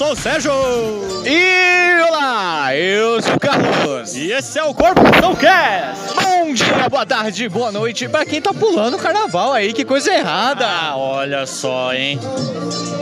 sou 0.00 0.12
o 0.12 0.16
Sérgio! 0.16 0.50
E 1.26 2.02
olá, 2.08 2.74
eu 2.74 3.20
sou 3.20 3.34
o 3.34 3.38
Carlos. 3.38 4.16
E 4.16 4.32
esse 4.32 4.58
é 4.58 4.64
o 4.64 4.72
Corporação 4.72 5.36
Cast! 5.36 6.14
Bom 6.14 6.54
dia, 6.54 6.88
boa 6.88 7.04
tarde, 7.04 7.46
boa 7.50 7.70
noite 7.70 8.08
pra 8.08 8.24
quem 8.24 8.40
tá 8.40 8.54
pulando 8.54 8.94
o 8.94 8.98
carnaval 8.98 9.52
aí, 9.52 9.74
que 9.74 9.84
coisa 9.84 10.10
errada. 10.10 10.66
Ah, 10.66 10.96
olha 10.96 11.44
só, 11.44 11.92
hein? 11.92 12.18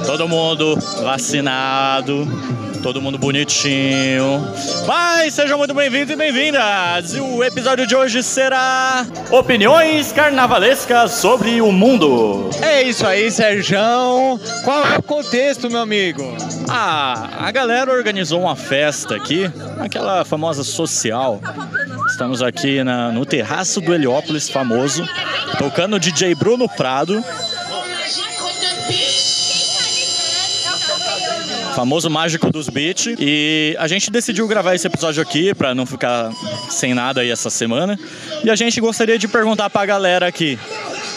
Todo 0.07 0.27
mundo 0.27 0.77
vacinado, 1.01 2.27
todo 2.83 3.01
mundo 3.03 3.19
bonitinho. 3.19 4.41
Mas 4.87 5.35
sejam 5.35 5.59
muito 5.59 5.75
bem-vindos 5.75 6.11
e 6.13 6.17
bem-vindas! 6.17 7.15
E 7.15 7.21
o 7.21 7.43
episódio 7.43 7.87
de 7.87 7.95
hoje 7.97 8.23
será 8.23 9.05
Opiniões 9.31 10.13
Carnavalescas 10.13 11.13
sobre 11.13 11.61
o 11.61 11.73
Mundo. 11.73 12.49
É 12.63 12.83
isso 12.83 13.07
aí, 13.07 13.31
Serjão. 13.31 14.39
Qual 14.65 14.85
é 14.87 14.99
o 14.99 15.03
contexto, 15.03 15.69
meu 15.71 15.81
amigo? 15.81 16.23
Ah, 16.69 17.29
a 17.41 17.51
galera 17.51 17.91
organizou 17.93 18.41
uma 18.41 18.57
festa 18.57 19.17
aqui, 19.17 19.51
aquela 19.81 20.25
famosa 20.25 20.63
social. 20.65 21.41
Estamos 22.11 22.43
aqui 22.43 22.83
na- 22.85 23.11
no 23.13 23.25
terraço 23.27 23.81
do 23.81 23.93
Heliópolis 23.95 24.49
famoso, 24.49 25.07
tocando 25.59 25.97
o 25.97 26.01
DJ 26.01 26.35
Bruno 26.35 26.69
Prado, 26.69 27.23
famoso 31.79 32.11
mágico 32.11 32.51
dos 32.51 32.69
beats. 32.69 33.15
E 33.21 33.77
a 33.79 33.87
gente 33.87 34.11
decidiu 34.11 34.49
gravar 34.49 34.75
esse 34.75 34.85
episódio 34.85 35.23
aqui 35.23 35.55
pra 35.55 35.77
não 35.77 35.87
ficar 35.87 36.33
sem 36.69 36.93
nada 36.93 37.21
aí 37.21 37.31
essa 37.31 37.51
semana. 37.51 37.97
E 38.43 38.51
a 38.51 38.57
gente 38.57 38.81
gostaria 38.81 39.17
de 39.17 39.29
perguntar 39.29 39.71
pra 39.71 39.87
galera 39.87 40.27
aqui. 40.27 40.59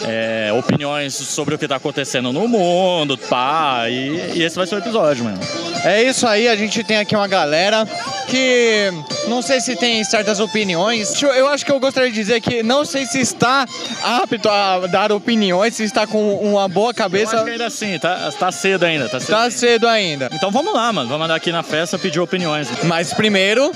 É, 0.06 0.52
opiniões 0.54 1.14
sobre 1.14 1.56
o 1.56 1.58
que 1.58 1.68
tá 1.68 1.76
acontecendo 1.76 2.32
no 2.34 2.48
mundo, 2.48 3.18
pá, 3.18 3.86
e, 3.90 4.38
e 4.38 4.44
esse 4.44 4.56
vai 4.56 4.66
ser 4.68 4.76
o 4.76 4.80
episódio, 4.80 5.24
mano. 5.26 5.40
É 5.84 6.04
isso 6.04 6.28
aí, 6.28 6.48
a 6.48 6.56
gente 6.56 6.84
tem 6.84 6.98
aqui 6.98 7.16
uma 7.16 7.28
galera 7.28 7.88
que 8.28 8.92
não 9.28 9.42
sei 9.42 9.60
se 9.60 9.76
tem 9.76 10.04
certas 10.04 10.40
opiniões. 10.40 11.10
Deixa 11.10 11.26
Eu 11.28 11.42
eu 11.42 11.48
acho 11.50 11.66
que 11.66 11.72
eu 11.72 11.80
gostaria 11.80 12.10
de 12.10 12.16
dizer 12.16 12.40
que 12.40 12.62
não 12.64 12.86
sei 12.86 13.06
se 13.06 13.20
está 13.20 13.66
apto 14.04 14.48
a 14.48 14.88
dar 14.88 15.12
opiniões, 15.12 15.76
se 15.76 15.84
está 15.84 16.06
com 16.08 16.36
uma 16.36 16.68
boa 16.70 16.92
Eu 16.92 16.96
cabeça. 16.96 17.36
acho 17.36 17.46
que 17.46 17.52
ainda 17.52 17.66
assim, 17.66 17.98
tá, 18.00 18.32
tá 18.32 18.52
cedo 18.52 18.84
ainda, 18.86 19.10
tá 19.10 19.20
cedo. 19.20 19.30
Tá 19.30 19.42
ainda. 19.44 19.52
cedo 19.52 19.88
ainda. 19.88 20.30
Então 20.34 20.52
vamos 20.52 20.74
lá, 20.74 20.94
mano, 20.94 21.10
vamos 21.10 21.26
andar 21.26 21.36
aqui 21.36 21.52
na 21.52 21.64
festa 21.64 21.98
pedir 21.98 22.20
opiniões. 22.20 22.68
Mas 22.84 23.14
primeiro, 23.14 23.72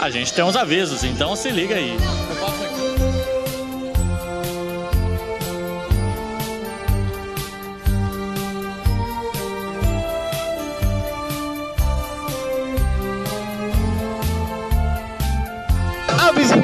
A 0.00 0.08
gente 0.10 0.32
tem 0.32 0.42
uns 0.44 0.56
avisos, 0.56 1.04
então 1.04 1.36
se 1.36 1.50
liga 1.50 1.74
aí. 1.74 1.94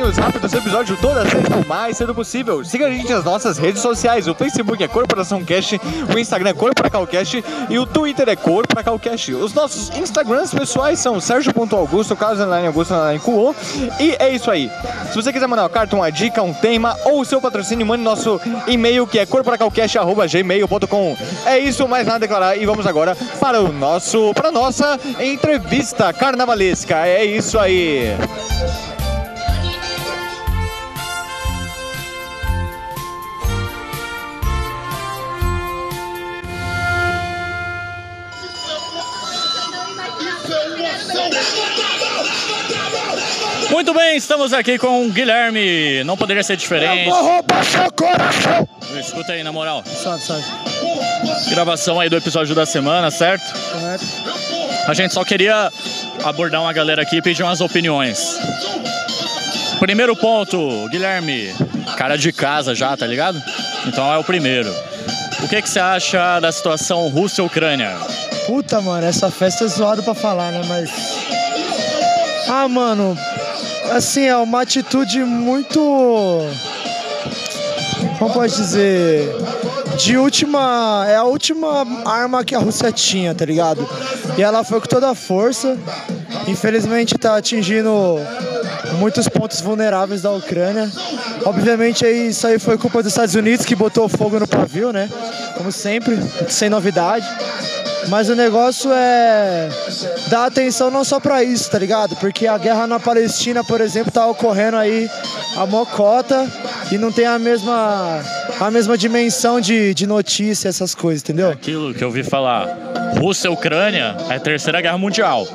Avisinhos 0.06 0.16
rápidos, 0.18 0.52
episódio 0.52 0.96
toda 1.00 1.28
sexta 1.28 1.56
o 1.56 1.66
mais 1.66 1.96
cedo 1.96 2.14
possível. 2.14 2.64
Siga 2.64 2.86
a 2.86 2.90
gente 2.90 3.10
nas 3.10 3.24
nossas 3.24 3.58
redes 3.58 3.82
sociais. 3.82 4.28
O 4.28 4.34
Facebook 4.34 4.82
é 4.82 4.86
Corporação 4.86 5.44
Cast, 5.44 5.80
o 6.14 6.18
Instagram 6.18 6.50
é 6.50 6.54
Corporacalcast 6.54 7.44
e 7.68 7.78
o 7.78 7.86
Twitter 7.86 8.28
é 8.28 8.36
Corporacalcast. 8.36 9.34
Os 9.34 9.52
nossos 9.52 9.90
Instagrams 9.96 10.54
pessoais 10.54 10.98
são 11.00 11.20
Sérgio.augusto, 11.20 12.14
Carlos 12.14 12.40
Augusto. 12.40 12.94
E 13.98 14.16
é 14.18 14.30
isso 14.30 14.50
aí. 14.50 14.70
Se 15.10 15.16
você 15.16 15.32
quiser 15.32 15.46
mandar 15.46 15.62
uma 15.62 15.70
carta, 15.70 15.96
uma 15.96 16.10
dica, 16.10 16.42
um 16.42 16.54
tema 16.54 16.96
ou 17.04 17.20
o 17.20 17.24
seu 17.24 17.40
patrocínio, 17.40 17.86
mande 17.86 18.04
nosso 18.04 18.40
e-mail 18.66 19.06
que 19.06 19.18
é 19.18 19.26
corporacalcast.gmail.com. 19.26 21.16
É 21.44 21.58
isso, 21.58 21.88
mais 21.88 22.06
nada 22.06 22.16
a 22.16 22.20
declarar. 22.20 22.56
E 22.56 22.64
vamos 22.64 22.86
agora 22.86 23.16
para 23.40 23.60
o 23.60 23.72
nosso, 23.72 24.32
para 24.34 24.48
a 24.48 24.52
nossa 24.52 24.98
entrevista 25.18 26.12
carnavalesca. 26.12 27.06
É 27.06 27.24
isso 27.24 27.58
aí. 27.58 28.14
Muito 43.70 43.92
bem, 43.92 44.16
estamos 44.16 44.52
aqui 44.52 44.78
com 44.78 45.06
o 45.06 45.10
Guilherme. 45.10 46.04
Não 46.04 46.16
poderia 46.16 46.42
ser 46.42 46.56
diferente. 46.56 47.10
roubar 47.10 47.64
seu 47.64 47.90
coração. 47.92 48.68
Escuta 48.98 49.32
aí, 49.32 49.42
na 49.42 49.52
moral. 49.52 49.82
Salve, 49.84 50.22
salve. 50.22 50.44
Gravação 51.50 52.00
aí 52.00 52.08
do 52.08 52.16
episódio 52.16 52.54
da 52.54 52.64
semana, 52.64 53.10
certo? 53.10 53.44
Correto? 53.72 54.04
A 54.86 54.94
gente 54.94 55.12
só 55.12 55.24
queria 55.24 55.70
abordar 56.24 56.60
uma 56.62 56.72
galera 56.72 57.02
aqui 57.02 57.16
e 57.16 57.22
pedir 57.22 57.42
umas 57.42 57.60
opiniões. 57.60 58.38
Primeiro 59.78 60.14
ponto, 60.16 60.88
Guilherme. 60.88 61.54
Cara 61.96 62.16
de 62.16 62.32
casa 62.32 62.74
já, 62.74 62.96
tá 62.96 63.06
ligado? 63.06 63.42
Então 63.86 64.12
é 64.12 64.16
o 64.16 64.24
primeiro. 64.24 64.72
O 65.42 65.48
que, 65.48 65.60
que 65.60 65.68
você 65.68 65.80
acha 65.80 66.40
da 66.40 66.50
situação 66.50 67.08
Rússia-Ucrânia? 67.08 67.94
Puta, 68.46 68.80
mano, 68.80 69.06
essa 69.06 69.30
festa 69.30 69.64
é 69.64 69.68
zoado 69.68 70.02
pra 70.02 70.14
falar, 70.14 70.52
né? 70.52 70.62
Mas. 70.68 70.90
Ah, 72.48 72.68
mano. 72.68 73.18
Assim, 73.92 74.24
é 74.24 74.36
uma 74.36 74.62
atitude 74.62 75.24
muito. 75.24 75.78
Como 78.18 78.32
pode 78.32 78.54
dizer? 78.54 79.28
De 79.98 80.16
última. 80.16 81.04
É 81.08 81.16
a 81.16 81.24
última 81.24 81.86
arma 82.04 82.44
que 82.44 82.54
a 82.54 82.58
Rússia 82.58 82.92
tinha, 82.92 83.34
tá 83.34 83.44
ligado? 83.44 83.88
E 84.38 84.42
ela 84.42 84.62
foi 84.62 84.80
com 84.80 84.86
toda 84.86 85.10
a 85.10 85.14
força. 85.14 85.76
Infelizmente 86.46 87.18
tá 87.18 87.36
atingindo 87.36 87.90
muitos 88.98 89.28
pontos 89.28 89.60
vulneráveis 89.60 90.22
da 90.22 90.30
Ucrânia. 90.30 90.90
Obviamente 91.44 92.04
aí, 92.04 92.28
isso 92.28 92.46
aí 92.46 92.58
foi 92.58 92.78
culpa 92.78 93.02
dos 93.02 93.12
Estados 93.12 93.34
Unidos 93.34 93.66
que 93.66 93.74
botou 93.74 94.08
fogo 94.08 94.38
no 94.38 94.46
pavio, 94.46 94.92
né? 94.92 95.08
Como 95.56 95.72
sempre, 95.72 96.18
sem 96.48 96.68
novidade. 96.68 97.26
Mas 98.08 98.28
o 98.28 98.34
negócio 98.34 98.90
é 98.92 99.68
dar 100.28 100.46
atenção 100.46 100.90
não 100.90 101.04
só 101.04 101.18
pra 101.18 101.42
isso, 101.42 101.70
tá 101.70 101.78
ligado? 101.78 102.16
Porque 102.16 102.46
a 102.46 102.56
guerra 102.56 102.86
na 102.86 103.00
Palestina, 103.00 103.64
por 103.64 103.80
exemplo, 103.80 104.12
tá 104.12 104.26
ocorrendo 104.26 104.76
aí 104.76 105.08
a 105.56 105.66
mocota 105.66 106.46
e 106.90 106.98
não 106.98 107.10
tem 107.10 107.26
a 107.26 107.38
mesma 107.38 108.20
a 108.58 108.70
mesma 108.70 108.96
dimensão 108.96 109.60
de, 109.60 109.92
de 109.92 110.06
notícia, 110.06 110.68
essas 110.68 110.94
coisas, 110.94 111.22
entendeu? 111.22 111.50
Aquilo 111.50 111.92
que 111.92 112.02
eu 112.02 112.08
ouvi 112.08 112.22
falar. 112.22 112.68
Rússia-Ucrânia 113.18 114.16
é 114.28 114.36
a 114.36 114.40
terceira 114.40 114.80
guerra 114.80 114.98
mundial. 114.98 115.46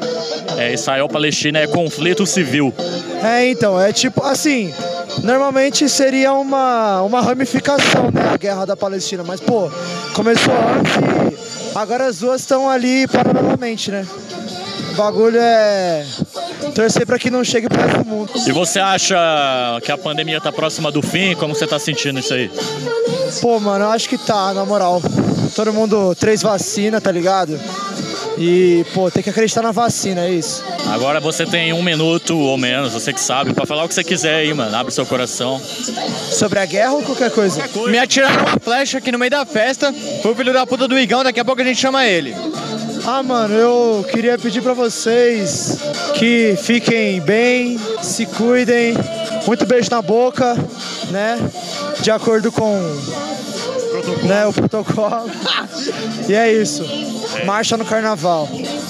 É, 0.57 0.73
Israel-Palestina 0.73 1.59
é 1.59 1.67
conflito 1.67 2.25
civil. 2.25 2.73
É, 3.23 3.47
então, 3.47 3.79
é 3.79 3.91
tipo 3.91 4.23
assim, 4.23 4.73
normalmente 5.23 5.87
seria 5.89 6.33
uma, 6.33 7.01
uma 7.01 7.21
ramificação, 7.21 8.11
né, 8.11 8.31
a 8.33 8.37
guerra 8.37 8.65
da 8.65 8.75
Palestina, 8.75 9.23
mas 9.23 9.39
pô, 9.39 9.71
começou 10.13 10.53
antes 10.53 11.20
agora 11.81 12.07
as 12.07 12.19
duas 12.19 12.41
estão 12.41 12.69
ali 12.69 13.07
paralelamente, 13.07 13.91
né? 13.91 14.05
O 14.91 14.95
bagulho 14.95 15.39
é 15.39 16.05
torcer 16.75 17.05
pra 17.05 17.17
que 17.17 17.29
não 17.29 17.43
chegue 17.43 17.67
pro 17.67 17.81
resto 17.81 18.03
do 18.03 18.05
mundo. 18.05 18.31
E 18.45 18.51
você 18.51 18.79
acha 18.79 19.17
que 19.83 19.91
a 19.91 19.97
pandemia 19.97 20.39
tá 20.39 20.51
próxima 20.51 20.91
do 20.91 21.01
fim? 21.01 21.35
Como 21.35 21.55
você 21.55 21.65
tá 21.65 21.79
sentindo 21.79 22.19
isso 22.19 22.33
aí? 22.33 22.51
Pô, 23.41 23.59
mano, 23.59 23.85
eu 23.85 23.89
acho 23.89 24.07
que 24.07 24.17
tá, 24.17 24.53
na 24.53 24.65
moral. 24.65 25.01
Todo 25.55 25.73
mundo, 25.73 26.13
três 26.15 26.41
vacinas, 26.41 27.01
tá 27.01 27.11
ligado? 27.11 27.59
E, 28.37 28.85
pô, 28.93 29.11
tem 29.11 29.21
que 29.21 29.29
acreditar 29.29 29.61
na 29.61 29.71
vacina, 29.71 30.25
é 30.25 30.31
isso. 30.31 30.63
Agora 30.87 31.19
você 31.19 31.45
tem 31.45 31.73
um 31.73 31.83
minuto 31.83 32.37
ou 32.37 32.57
menos, 32.57 32.93
você 32.93 33.13
que 33.13 33.19
sabe, 33.19 33.53
pra 33.53 33.65
falar 33.65 33.83
o 33.83 33.87
que 33.87 33.93
você 33.93 34.03
quiser 34.03 34.35
aí, 34.35 34.53
mano. 34.53 34.75
Abre 34.75 34.93
seu 34.93 35.05
coração. 35.05 35.61
Sobre 36.31 36.59
a 36.59 36.65
guerra 36.65 36.93
ou 36.93 37.03
qualquer 37.03 37.31
coisa? 37.31 37.63
Me 37.87 37.97
atiraram 37.97 38.45
uma 38.45 38.59
flecha 38.59 38.97
aqui 38.97 39.11
no 39.11 39.19
meio 39.19 39.31
da 39.31 39.45
festa. 39.45 39.93
Foi 40.21 40.31
o 40.31 40.35
filho 40.35 40.53
da 40.53 40.65
puta 40.65 40.87
do 40.87 40.97
Igão, 40.97 41.23
daqui 41.23 41.39
a 41.39 41.45
pouco 41.45 41.61
a 41.61 41.65
gente 41.65 41.79
chama 41.79 42.05
ele. 42.05 42.35
Ah, 43.05 43.23
mano, 43.23 43.55
eu 43.55 44.05
queria 44.11 44.37
pedir 44.37 44.61
pra 44.61 44.73
vocês 44.73 45.79
que 46.13 46.55
fiquem 46.61 47.19
bem, 47.19 47.79
se 48.01 48.27
cuidem, 48.27 48.93
muito 49.47 49.65
beijo 49.65 49.89
na 49.89 50.01
boca, 50.03 50.55
né? 51.09 51.39
De 52.01 52.11
acordo 52.11 52.51
com 52.51 52.79
né, 54.23 54.45
o 54.45 54.53
protocolo. 54.53 55.29
e 56.27 56.33
é 56.33 56.51
isso. 56.51 56.83
Marcha 57.45 57.77
no 57.77 57.85
carnaval. 57.85 58.49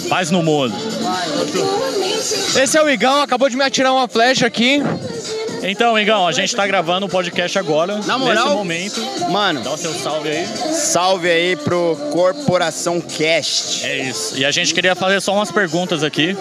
Paz 0.09 0.31
no 0.31 0.44
mundo. 0.44 0.75
Esse 2.62 2.77
é 2.77 2.83
o 2.83 2.89
Igão, 2.89 3.21
acabou 3.21 3.50
de 3.50 3.57
me 3.57 3.63
atirar 3.63 3.94
uma 3.94 4.07
flecha 4.07 4.45
aqui. 4.45 4.81
Então, 5.63 5.98
Igão, 5.98 6.28
a 6.28 6.31
gente 6.31 6.56
tá 6.56 6.66
gravando 6.66 7.06
o 7.06 7.10
podcast 7.10 7.58
agora, 7.60 8.00
Na 8.06 8.18
moral? 8.18 8.46
nesse 8.46 8.56
momento. 8.56 9.30
Mano, 9.31 9.62
Dá 9.62 9.72
o 9.72 9.78
seu 9.78 9.94
salve 9.94 10.30
aí. 10.30 10.48
salve 10.74 11.30
aí 11.30 11.56
pro 11.56 11.96
Corporação 12.12 13.00
Cast. 13.00 13.86
É 13.86 14.10
isso. 14.10 14.38
E 14.38 14.44
a 14.44 14.50
gente 14.52 14.74
queria 14.74 14.96
fazer 14.96 15.22
só 15.22 15.34
umas 15.34 15.52
perguntas 15.52 16.04
aqui, 16.04 16.36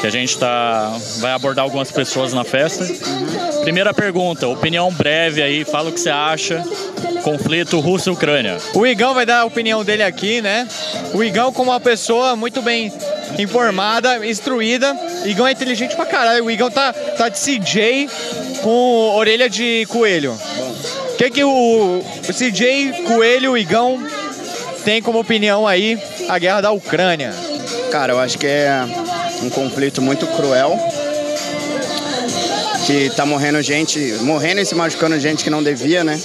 que 0.00 0.06
a 0.06 0.10
gente 0.10 0.38
tá 0.38 0.96
vai 1.18 1.32
abordar 1.32 1.62
algumas 1.64 1.90
pessoas 1.90 2.32
na 2.32 2.42
festa. 2.44 2.86
Primeira 3.62 3.92
pergunta, 3.92 4.48
opinião 4.48 4.90
breve 4.92 5.42
aí, 5.42 5.64
fala 5.64 5.90
o 5.90 5.92
que 5.92 6.00
você 6.00 6.10
acha. 6.10 6.62
Conflito 7.22 7.80
Rússia-Ucrânia. 7.80 8.58
O 8.74 8.86
Igão 8.86 9.14
vai 9.14 9.24
dar 9.24 9.40
a 9.40 9.44
opinião 9.44 9.82
dele 9.84 10.02
aqui, 10.02 10.42
né? 10.42 10.68
O 11.14 11.22
Igão, 11.24 11.52
como 11.52 11.70
uma 11.70 11.80
pessoa 11.80 12.36
muito 12.36 12.60
bem 12.60 12.92
informada, 13.38 14.26
instruída. 14.26 14.96
Igão 15.24 15.46
é 15.46 15.52
inteligente 15.52 15.96
pra 15.96 16.06
caralho. 16.06 16.44
O 16.44 16.50
Igão 16.50 16.70
tá, 16.70 16.92
tá 16.92 17.28
de 17.28 17.38
CJ 17.38 18.08
com 18.62 19.14
orelha 19.14 19.48
de 19.48 19.86
coelho. 19.88 20.38
O 21.12 21.16
que, 21.16 21.30
que 21.30 21.44
o, 21.44 22.02
o 22.28 22.32
CJ, 22.32 23.04
Coelho, 23.06 23.56
Igão 23.56 24.04
tem 24.84 25.00
como 25.00 25.20
opinião 25.20 25.64
aí 25.64 25.96
a 26.28 26.38
guerra 26.38 26.60
da 26.60 26.72
Ucrânia? 26.72 27.32
Cara, 27.90 28.12
eu 28.12 28.18
acho 28.18 28.36
que 28.36 28.46
é 28.48 28.84
um 29.40 29.48
conflito 29.48 30.02
muito 30.02 30.26
cruel. 30.26 30.76
Que 32.84 33.10
tá 33.10 33.24
morrendo 33.24 33.62
gente, 33.62 33.98
morrendo 34.22 34.60
e 34.60 34.66
se 34.66 34.74
machucando 34.74 35.18
gente 35.20 35.44
que 35.44 35.50
não 35.50 35.62
devia, 35.62 36.02
né? 36.02 36.20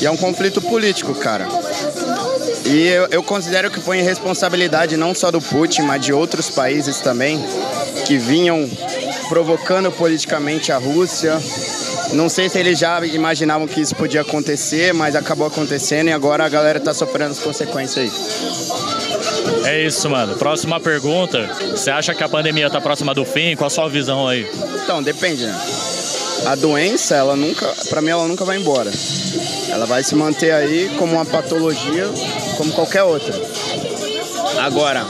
E 0.00 0.06
é 0.06 0.10
um 0.10 0.16
conflito 0.16 0.60
político, 0.60 1.14
cara. 1.14 1.48
E 2.64 2.88
eu, 2.88 3.06
eu 3.10 3.22
considero 3.22 3.70
que 3.70 3.80
foi 3.80 3.98
irresponsabilidade 3.98 4.96
não 4.96 5.14
só 5.14 5.30
do 5.30 5.40
Putin, 5.40 5.82
mas 5.82 6.04
de 6.04 6.12
outros 6.12 6.48
países 6.50 7.00
também, 7.00 7.42
que 8.06 8.16
vinham 8.16 8.68
provocando 9.28 9.90
politicamente 9.90 10.70
a 10.72 10.78
Rússia. 10.78 11.40
Não 12.12 12.28
sei 12.28 12.48
se 12.48 12.58
eles 12.58 12.78
já 12.78 13.04
imaginavam 13.06 13.66
que 13.66 13.80
isso 13.80 13.94
podia 13.94 14.20
acontecer, 14.20 14.92
mas 14.92 15.16
acabou 15.16 15.46
acontecendo 15.46 16.08
e 16.08 16.12
agora 16.12 16.44
a 16.44 16.48
galera 16.48 16.78
tá 16.78 16.92
sofrendo 16.92 17.32
as 17.32 17.38
consequências 17.38 18.04
aí. 18.04 18.12
É 19.64 19.86
isso, 19.86 20.08
mano. 20.10 20.36
Próxima 20.36 20.78
pergunta. 20.78 21.48
Você 21.70 21.90
acha 21.90 22.14
que 22.14 22.22
a 22.22 22.28
pandemia 22.28 22.68
tá 22.68 22.80
próxima 22.80 23.14
do 23.14 23.24
fim? 23.24 23.56
Qual 23.56 23.66
a 23.66 23.70
sua 23.70 23.88
visão 23.88 24.28
aí? 24.28 24.46
Então, 24.82 25.02
depende, 25.02 25.44
né? 25.44 25.58
A 26.46 26.54
doença, 26.54 27.14
ela 27.14 27.36
nunca, 27.36 27.66
para 27.88 28.02
mim, 28.02 28.10
ela 28.10 28.26
nunca 28.26 28.44
vai 28.44 28.58
embora. 28.58 28.90
Ela 29.68 29.86
vai 29.86 30.02
se 30.02 30.14
manter 30.14 30.52
aí 30.52 30.90
como 30.98 31.14
uma 31.14 31.24
patologia, 31.24 32.08
como 32.56 32.72
qualquer 32.72 33.02
outra. 33.04 33.34
Agora, 34.58 35.06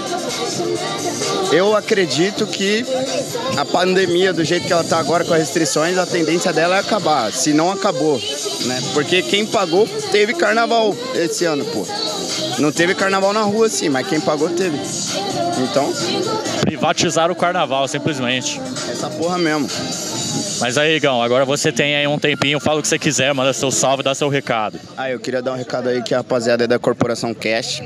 eu 1.52 1.74
acredito 1.74 2.46
que 2.46 2.84
a 3.56 3.64
pandemia, 3.64 4.32
do 4.32 4.44
jeito 4.44 4.66
que 4.66 4.72
ela 4.72 4.82
está 4.82 4.98
agora 4.98 5.24
com 5.24 5.32
as 5.34 5.40
restrições, 5.40 5.98
a 5.98 6.06
tendência 6.06 6.52
dela 6.52 6.76
é 6.76 6.80
acabar, 6.80 7.32
se 7.32 7.52
não 7.52 7.70
acabou, 7.70 8.20
né? 8.66 8.82
Porque 8.94 9.22
quem 9.22 9.44
pagou 9.46 9.86
teve 10.10 10.34
carnaval 10.34 10.94
esse 11.14 11.44
ano, 11.44 11.64
pô. 11.64 11.86
Não 12.58 12.70
teve 12.70 12.94
carnaval 12.94 13.32
na 13.32 13.42
rua, 13.42 13.68
sim, 13.68 13.88
mas 13.88 14.06
quem 14.06 14.20
pagou 14.20 14.48
teve. 14.50 14.78
Então, 15.58 15.92
Privatizar 16.60 17.30
o 17.30 17.34
carnaval, 17.34 17.86
simplesmente. 17.88 18.60
essa 18.90 19.10
porra 19.10 19.36
mesmo. 19.36 19.68
Mas 20.62 20.78
aí, 20.78 20.94
Igão, 20.94 21.20
agora 21.20 21.44
você 21.44 21.72
tem 21.72 21.96
aí 21.96 22.06
um 22.06 22.20
tempinho, 22.20 22.60
fala 22.60 22.78
o 22.78 22.82
que 22.82 22.86
você 22.86 22.96
quiser, 22.96 23.34
manda 23.34 23.52
seu 23.52 23.72
salve, 23.72 24.04
dá 24.04 24.14
seu 24.14 24.28
recado. 24.28 24.78
Ah, 24.96 25.10
eu 25.10 25.18
queria 25.18 25.42
dar 25.42 25.54
um 25.54 25.56
recado 25.56 25.88
aí 25.88 26.00
que 26.02 26.14
a 26.14 26.18
rapaziada 26.18 26.62
é 26.62 26.66
da 26.68 26.78
Corporação 26.78 27.34
Cash, 27.34 27.82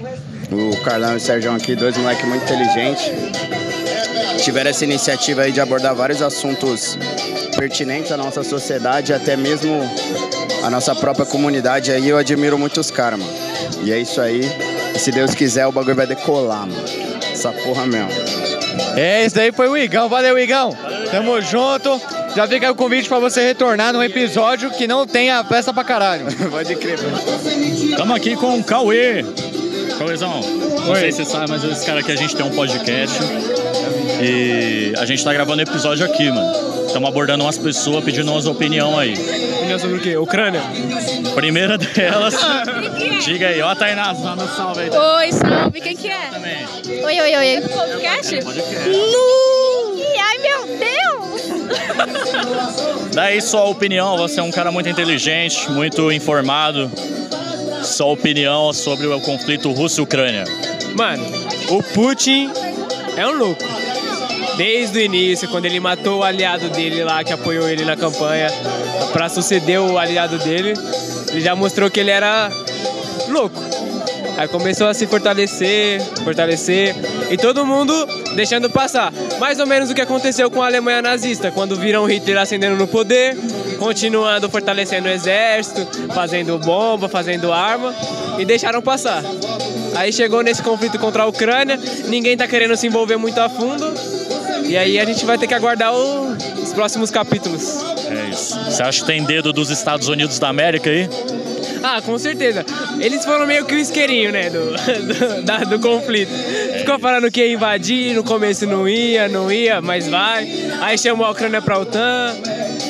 o 0.52 0.76
Carlão 0.82 1.14
e 1.14 1.16
o 1.16 1.20
Sérgio 1.20 1.50
aqui, 1.52 1.74
dois 1.74 1.96
moleques 1.96 2.28
muito 2.28 2.44
inteligentes, 2.44 3.10
tiveram 4.44 4.68
essa 4.68 4.84
iniciativa 4.84 5.40
aí 5.40 5.52
de 5.52 5.60
abordar 5.60 5.94
vários 5.94 6.20
assuntos 6.20 6.98
pertinentes 7.56 8.12
à 8.12 8.16
nossa 8.18 8.44
sociedade, 8.44 9.14
até 9.14 9.38
mesmo 9.38 9.72
à 10.62 10.68
nossa 10.68 10.94
própria 10.94 11.24
comunidade 11.24 11.90
aí. 11.90 12.06
Eu 12.06 12.18
admiro 12.18 12.58
muito 12.58 12.78
os 12.78 12.90
caras, 12.90 13.18
mano. 13.18 13.32
E 13.84 13.90
é 13.90 13.98
isso 13.98 14.20
aí. 14.20 14.42
E 14.94 14.98
se 14.98 15.10
Deus 15.10 15.34
quiser, 15.34 15.66
o 15.66 15.72
bagulho 15.72 15.96
vai 15.96 16.06
decolar, 16.06 16.66
mano. 16.66 16.84
Essa 17.32 17.52
porra 17.52 17.86
mesmo. 17.86 18.10
É, 18.94 19.24
esse 19.24 19.34
daí 19.34 19.50
foi 19.50 19.66
o 19.66 19.76
Igão. 19.78 20.10
Valeu, 20.10 20.38
Igão. 20.38 20.76
Tamo 21.10 21.40
junto. 21.40 21.98
Já 22.36 22.46
fica 22.46 22.66
aí 22.66 22.70
o 22.72 22.74
convite 22.74 23.08
pra 23.08 23.18
você 23.18 23.40
retornar 23.40 23.94
num 23.94 24.02
episódio 24.02 24.70
que 24.70 24.86
não 24.86 25.06
tenha 25.06 25.42
festa 25.42 25.72
pra 25.72 25.82
caralho. 25.82 26.26
Pode 26.50 26.76
crer, 26.76 27.00
mano. 27.00 27.18
Estamos 27.90 28.14
aqui 28.14 28.36
com 28.36 28.58
o 28.58 28.62
Cauê. 28.62 29.24
Cauêzão, 29.98 30.42
não 30.86 30.94
sei 30.96 31.10
se 31.10 31.24
você 31.24 31.30
sabe, 31.30 31.48
mas 31.48 31.64
esse 31.64 31.86
cara 31.86 32.00
aqui 32.00 32.12
a 32.12 32.16
gente 32.16 32.36
tem 32.36 32.44
um 32.44 32.50
podcast. 32.50 33.18
E 34.20 34.92
a 34.98 35.06
gente 35.06 35.24
tá 35.24 35.32
gravando 35.32 35.62
episódio 35.62 36.04
aqui, 36.04 36.30
mano. 36.30 36.84
Estamos 36.86 37.08
abordando 37.08 37.42
umas 37.42 37.56
pessoas 37.56 38.04
pedindo 38.04 38.30
umas 38.30 38.44
opinião 38.44 38.98
aí. 38.98 39.14
Opinião 39.56 39.78
sobre 39.78 39.96
o 39.96 40.00
quê? 40.02 40.18
Ucrânia? 40.18 40.60
Primeira 41.34 41.78
delas, 41.80 42.34
diga 43.24 43.48
aí, 43.48 43.62
ó, 43.62 43.70
a 43.70 43.74
Tainá, 43.74 44.12
um 44.12 44.48
salve 44.54 44.82
aí. 44.82 44.90
Oi, 44.90 45.32
salve, 45.32 45.80
quem 45.80 45.96
que 45.96 46.08
é? 46.08 46.26
Também. 46.30 46.66
Oi, 47.02 47.20
oi, 47.20 47.36
oi. 47.36 47.60
Podcast? 47.62 48.42
Podcast. 48.42 48.88
Nu! 48.90 49.55
Daí 53.12 53.40
sua 53.40 53.64
opinião, 53.64 54.16
você 54.16 54.40
é 54.40 54.42
um 54.42 54.50
cara 54.50 54.70
muito 54.70 54.88
inteligente, 54.88 55.70
muito 55.70 56.10
informado. 56.12 56.90
Sua 57.82 58.06
opinião 58.06 58.72
sobre 58.72 59.06
o 59.06 59.20
conflito 59.20 59.70
Rússia-Ucrânia. 59.72 60.44
Mano, 60.94 61.24
o 61.70 61.82
Putin 61.82 62.50
é 63.16 63.26
um 63.26 63.38
louco. 63.38 63.62
Desde 64.56 64.98
o 64.98 65.02
início, 65.02 65.48
quando 65.48 65.66
ele 65.66 65.78
matou 65.78 66.20
o 66.20 66.24
aliado 66.24 66.68
dele 66.70 67.04
lá, 67.04 67.22
que 67.22 67.32
apoiou 67.32 67.68
ele 67.68 67.84
na 67.84 67.96
campanha, 67.96 68.48
pra 69.12 69.28
suceder 69.28 69.80
o 69.80 69.98
aliado 69.98 70.38
dele, 70.38 70.72
ele 71.30 71.40
já 71.40 71.54
mostrou 71.54 71.90
que 71.90 72.00
ele 72.00 72.10
era 72.10 72.50
louco. 73.28 73.62
Aí 74.36 74.46
começou 74.48 74.86
a 74.86 74.92
se 74.94 75.06
fortalecer, 75.06 76.00
fortalecer, 76.22 76.94
e 77.30 77.36
todo 77.38 77.64
mundo 77.64 77.92
deixando 78.34 78.68
passar. 78.68 79.12
Mais 79.38 79.58
ou 79.58 79.66
menos 79.66 79.90
o 79.90 79.94
que 79.94 80.00
aconteceu 80.00 80.50
com 80.50 80.62
a 80.62 80.66
Alemanha 80.66 81.00
nazista, 81.00 81.50
quando 81.50 81.74
viram 81.76 82.04
Hitler 82.04 82.38
ascendendo 82.38 82.76
no 82.76 82.86
poder, 82.86 83.34
continuando 83.78 84.48
fortalecendo 84.50 85.08
o 85.08 85.10
exército, 85.10 85.86
fazendo 86.12 86.58
bomba, 86.58 87.08
fazendo 87.08 87.50
arma, 87.52 87.94
e 88.38 88.44
deixaram 88.44 88.82
passar. 88.82 89.22
Aí 89.94 90.12
chegou 90.12 90.42
nesse 90.42 90.62
conflito 90.62 90.98
contra 90.98 91.22
a 91.22 91.26
Ucrânia, 91.26 91.80
ninguém 92.08 92.36
tá 92.36 92.46
querendo 92.46 92.76
se 92.76 92.86
envolver 92.86 93.16
muito 93.16 93.40
a 93.40 93.48
fundo, 93.48 93.94
e 94.66 94.76
aí 94.76 94.98
a 94.98 95.04
gente 95.06 95.24
vai 95.24 95.38
ter 95.38 95.46
que 95.46 95.54
aguardar 95.54 95.94
o- 95.94 96.36
os 96.62 96.72
próximos 96.74 97.10
capítulos. 97.10 97.78
É 98.10 98.30
isso. 98.30 98.58
Você 98.64 98.82
acha 98.82 99.00
que 99.00 99.06
tem 99.06 99.24
dedo 99.24 99.50
dos 99.52 99.70
Estados 99.70 100.08
Unidos 100.08 100.38
da 100.38 100.48
América 100.48 100.90
aí? 100.90 101.08
Ah, 101.88 102.02
com 102.02 102.18
certeza. 102.18 102.66
Eles 103.00 103.24
foram 103.24 103.46
meio 103.46 103.64
que 103.64 103.74
o 103.74 103.78
isqueirinho, 103.78 104.32
né, 104.32 104.50
do, 104.50 104.72
do, 105.36 105.42
da- 105.42 105.58
do 105.58 105.78
conflito. 105.78 106.32
Ficou 106.78 106.98
falando 106.98 107.30
que 107.30 107.40
ia 107.40 107.52
invadir, 107.52 108.12
no 108.14 108.24
começo 108.24 108.66
não 108.66 108.88
ia, 108.88 109.28
não 109.28 109.52
ia, 109.52 109.80
mas 109.80 110.08
vai. 110.08 110.48
Aí 110.80 110.98
chamou 110.98 111.24
a 111.24 111.30
Ucrânia 111.30 111.62
pra 111.62 111.78
OTAN, 111.78 112.34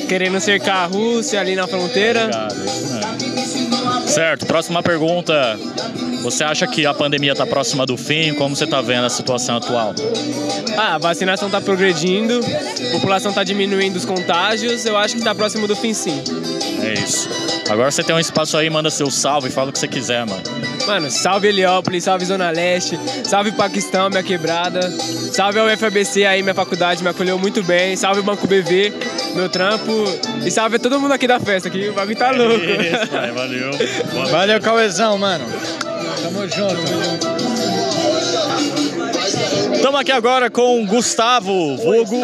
querendo 0.09 0.39
cercar 0.39 0.77
a 0.77 0.85
Rússia 0.87 1.39
ali 1.39 1.55
na 1.55 1.67
fronteira. 1.67 2.27
Certo, 4.07 4.45
próxima 4.47 4.81
pergunta. 4.81 5.59
Você 6.21 6.43
acha 6.43 6.67
que 6.67 6.85
a 6.85 6.93
pandemia 6.93 7.31
está 7.31 7.45
próxima 7.45 7.85
do 7.85 7.95
fim? 7.95 8.33
Como 8.33 8.55
você 8.55 8.65
está 8.65 8.81
vendo 8.81 9.05
a 9.05 9.09
situação 9.09 9.57
atual? 9.57 9.93
Ah, 10.77 10.95
a 10.95 10.97
vacinação 10.97 11.49
tá 11.49 11.61
progredindo, 11.61 12.39
a 12.39 12.91
população 12.91 13.33
tá 13.33 13.43
diminuindo 13.43 13.95
os 13.95 14.05
contágios, 14.05 14.85
eu 14.85 14.97
acho 14.97 15.15
que 15.15 15.23
tá 15.23 15.33
próximo 15.33 15.67
do 15.67 15.75
fim 15.75 15.93
sim. 15.93 16.21
É 16.83 16.93
isso. 16.93 17.29
Agora 17.69 17.91
você 17.91 18.03
tem 18.03 18.15
um 18.15 18.19
espaço 18.19 18.55
aí, 18.57 18.69
manda 18.69 18.89
seu 18.89 19.09
salve, 19.09 19.49
fala 19.49 19.69
o 19.69 19.73
que 19.73 19.79
você 19.79 19.87
quiser, 19.87 20.25
mano. 20.25 20.43
Mano, 20.85 21.11
salve 21.11 21.47
Heliópolis, 21.49 22.05
salve 22.05 22.23
Zona 22.23 22.49
Leste, 22.49 22.97
salve 23.25 23.51
Paquistão, 23.51 24.09
minha 24.09 24.23
quebrada, 24.23 24.89
salve 24.89 25.59
ao 25.59 25.67
FABC 25.77 26.25
aí, 26.25 26.41
minha 26.41 26.55
faculdade 26.55 27.03
me 27.03 27.09
acolheu 27.09 27.37
muito 27.37 27.61
bem, 27.63 27.97
salve 27.97 28.21
Banco 28.21 28.47
BV, 28.47 28.93
meu 29.35 29.49
trampo, 29.49 29.91
e 30.45 30.49
salve 30.49 30.79
todo 30.79 30.97
mundo 30.99 31.11
aqui 31.11 31.27
da 31.27 31.41
festa, 31.41 31.69
que 31.69 31.89
o 31.89 31.93
bagulho 31.93 32.17
tá 32.17 32.31
louco. 32.31 32.63
Isso, 32.63 33.07
pai, 33.11 33.31
valeu. 33.31 33.71
Valeu, 34.31 34.61
Cauezão, 34.61 35.17
mano. 35.17 35.45
Tamo 36.27 36.45
junto. 36.49 36.75
Estamos 39.73 40.01
aqui 40.01 40.11
agora 40.11 40.49
com 40.49 40.83
o 40.83 40.85
Gustavo, 40.85 41.77
vulgo 41.77 42.17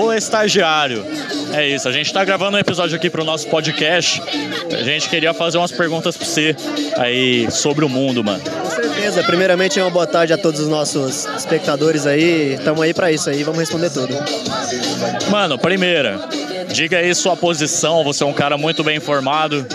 o 0.00 0.12
estagiário. 0.12 1.04
É 1.52 1.66
isso, 1.66 1.88
a 1.88 1.92
gente 1.92 2.06
está 2.06 2.24
gravando 2.24 2.56
um 2.56 2.60
episódio 2.60 2.94
aqui 2.94 3.10
para 3.10 3.20
o 3.20 3.24
nosso 3.24 3.48
podcast. 3.48 4.22
A 4.72 4.84
gente 4.84 5.08
queria 5.08 5.34
fazer 5.34 5.58
umas 5.58 5.72
perguntas 5.72 6.16
para 6.16 6.24
você 6.24 6.54
aí 6.98 7.50
sobre 7.50 7.84
o 7.84 7.88
mundo, 7.88 8.22
mano. 8.22 8.40
Com 8.44 8.70
certeza. 8.70 9.24
Primeiramente, 9.24 9.80
uma 9.80 9.90
boa 9.90 10.06
tarde 10.06 10.32
a 10.32 10.38
todos 10.38 10.60
os 10.60 10.68
nossos 10.68 11.24
espectadores 11.24 12.06
aí. 12.06 12.54
Estamos 12.54 12.80
aí 12.80 12.94
para 12.94 13.10
isso 13.10 13.28
aí, 13.28 13.42
vamos 13.42 13.58
responder 13.58 13.90
tudo. 13.90 14.14
Mano, 15.30 15.58
primeira, 15.58 16.20
diga 16.78 16.98
aí 16.98 17.12
sua 17.12 17.36
posição. 17.36 18.04
Você 18.04 18.22
é 18.22 18.26
um 18.26 18.32
cara 18.32 18.56
muito 18.56 18.84
bem 18.84 18.98
informado 18.98 19.66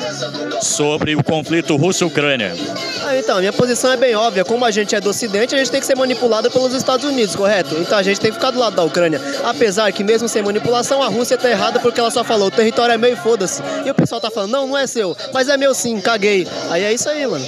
sobre 0.62 1.18
o 1.18 1.22
conflito 1.22 1.76
Rússia-Ucrânia. 1.76 2.56
Ah, 3.06 3.18
então, 3.18 3.40
minha 3.40 3.52
posição 3.52 3.92
é 3.92 3.98
bem 3.98 4.16
óbvia. 4.16 4.46
Como 4.46 4.64
a 4.64 4.72
gente 4.72 4.96
é 4.96 5.02
do 5.02 5.10
Ocidente, 5.10 5.54
a 5.54 5.58
gente 5.58 5.70
tem 5.70 5.82
que 5.82 5.86
ser 5.86 5.98
manipulado 5.98 6.50
pelos 6.50 6.74
Estados 6.74 7.06
Unidos, 7.06 7.36
correto? 7.36 7.76
Então 7.76 7.98
a 7.98 8.04
gente 8.04 8.22
tem 8.22 8.32
que 8.32 8.38
ficar 8.38 8.52
do 8.52 8.60
lado 8.60 8.78
da 8.78 8.84
Ucrânia. 8.84 9.20
Apesar 9.44 9.92
que, 9.92 10.02
mesmo 10.02 10.30
sem 10.30 10.42
manipulação, 10.42 11.04
a 11.04 11.08
Rússia 11.08 11.38
tá 11.38 11.50
errada 11.50 11.78
porque 11.78 12.00
ela 12.00 12.10
só 12.10 12.24
falou: 12.24 12.48
o 12.48 12.52
território 12.52 12.94
é 12.94 12.98
meu 12.98 13.12
e 13.12 13.18
foda-se. 13.18 13.62
E 13.86 13.92
o 13.92 13.94
pessoal 13.94 14.22
tá 14.22 14.32
falando: 14.32 14.52
não, 14.52 14.68
não 14.68 14.78
é 14.78 14.88
seu, 14.88 15.14
mas 15.34 15.50
é 15.50 15.58
meu 15.58 15.74
sim, 15.74 16.00
caguei. 16.00 16.48
Aí 16.70 16.84
é 16.84 16.94
isso 16.94 17.10
aí, 17.10 17.28
mano. 17.28 17.46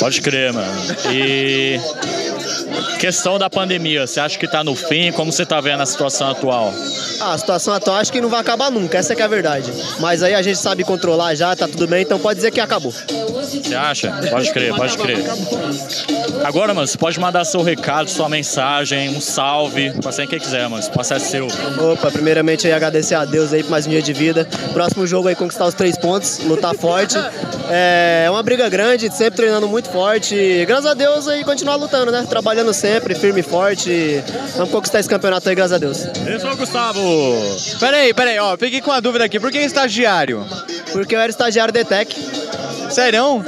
Pode 0.00 0.20
crer, 0.20 0.52
mano. 0.52 0.68
E 1.12 1.78
questão 2.98 3.38
da 3.38 3.48
pandemia, 3.48 4.06
você 4.06 4.20
acha 4.20 4.38
que 4.38 4.46
tá 4.46 4.62
no 4.62 4.74
fim? 4.74 5.10
Como 5.12 5.32
você 5.32 5.44
tá 5.46 5.60
vendo 5.60 5.82
a 5.82 5.86
situação 5.86 6.30
atual? 6.30 6.72
Ah, 7.20 7.32
a 7.34 7.38
situação 7.38 7.72
atual 7.74 7.96
acho 7.96 8.12
que 8.12 8.20
não 8.20 8.28
vai 8.28 8.40
acabar 8.40 8.70
nunca, 8.70 8.98
essa 8.98 9.14
que 9.14 9.22
é 9.22 9.24
a 9.24 9.28
verdade. 9.28 9.72
Mas 9.98 10.22
aí 10.22 10.34
a 10.34 10.42
gente 10.42 10.58
sabe 10.58 10.84
controlar 10.84 11.34
já, 11.34 11.54
tá 11.54 11.66
tudo 11.66 11.86
bem, 11.86 12.02
então 12.02 12.18
pode 12.18 12.36
dizer 12.36 12.50
que 12.50 12.60
acabou. 12.60 12.92
Você 13.50 13.74
acha? 13.74 14.12
Pode 14.30 14.52
crer, 14.52 14.74
pode 14.74 14.96
crer. 14.96 15.18
Agora, 16.44 16.72
mano, 16.72 16.86
você 16.86 16.96
pode 16.96 17.18
mandar 17.18 17.44
seu 17.44 17.62
recado, 17.62 18.08
sua 18.08 18.28
mensagem, 18.28 19.10
um 19.10 19.20
salve, 19.20 19.92
pra 20.00 20.12
quem 20.26 20.38
quiser, 20.38 20.62
mano. 20.64 20.78
Esse 20.78 20.88
espaço 20.88 21.14
é 21.14 21.18
seu. 21.18 21.46
Opa, 21.46 22.10
primeiramente 22.10 22.66
aí 22.66 22.72
agradecer 22.72 23.14
a 23.14 23.24
Deus 23.24 23.52
aí 23.52 23.62
por 23.62 23.70
mais 23.70 23.86
um 23.86 23.90
dia 23.90 24.02
de 24.02 24.12
vida. 24.12 24.46
Próximo 24.72 25.06
jogo 25.06 25.28
aí 25.28 25.34
conquistar 25.34 25.66
os 25.66 25.74
três 25.74 25.96
pontos, 25.96 26.40
lutar 26.44 26.74
forte. 26.74 27.16
É 27.72 28.26
uma 28.28 28.42
briga 28.42 28.68
grande, 28.68 29.08
sempre 29.14 29.36
treinando 29.36 29.68
muito 29.68 29.88
forte. 29.90 30.34
E, 30.34 30.66
graças 30.66 30.86
a 30.86 30.94
Deus 30.94 31.28
aí 31.28 31.44
continuar 31.44 31.76
lutando, 31.76 32.10
né? 32.10 32.26
Trabalhando 32.28 32.74
sempre, 32.74 33.14
firme 33.14 33.40
e 33.40 33.42
forte. 33.44 34.24
Vamos 34.56 34.72
conquistar 34.72 34.98
esse 34.98 35.08
campeonato 35.08 35.48
aí, 35.48 35.54
graças 35.54 35.74
a 35.74 35.78
Deus. 35.78 36.04
É 36.04 36.52
o 36.52 36.56
Gustavo. 36.56 37.00
Peraí, 37.78 38.12
peraí, 38.12 38.40
ó, 38.40 38.56
fiquei 38.56 38.80
com 38.80 38.90
uma 38.90 39.00
dúvida 39.00 39.24
aqui. 39.24 39.38
Por 39.38 39.52
que 39.52 39.58
estagiário? 39.58 40.44
Porque 40.92 41.14
eu 41.14 41.20
era 41.20 41.30
estagiário 41.30 41.72
da 41.72 41.80
ETEC. 41.80 42.16
Sério? 42.90 43.44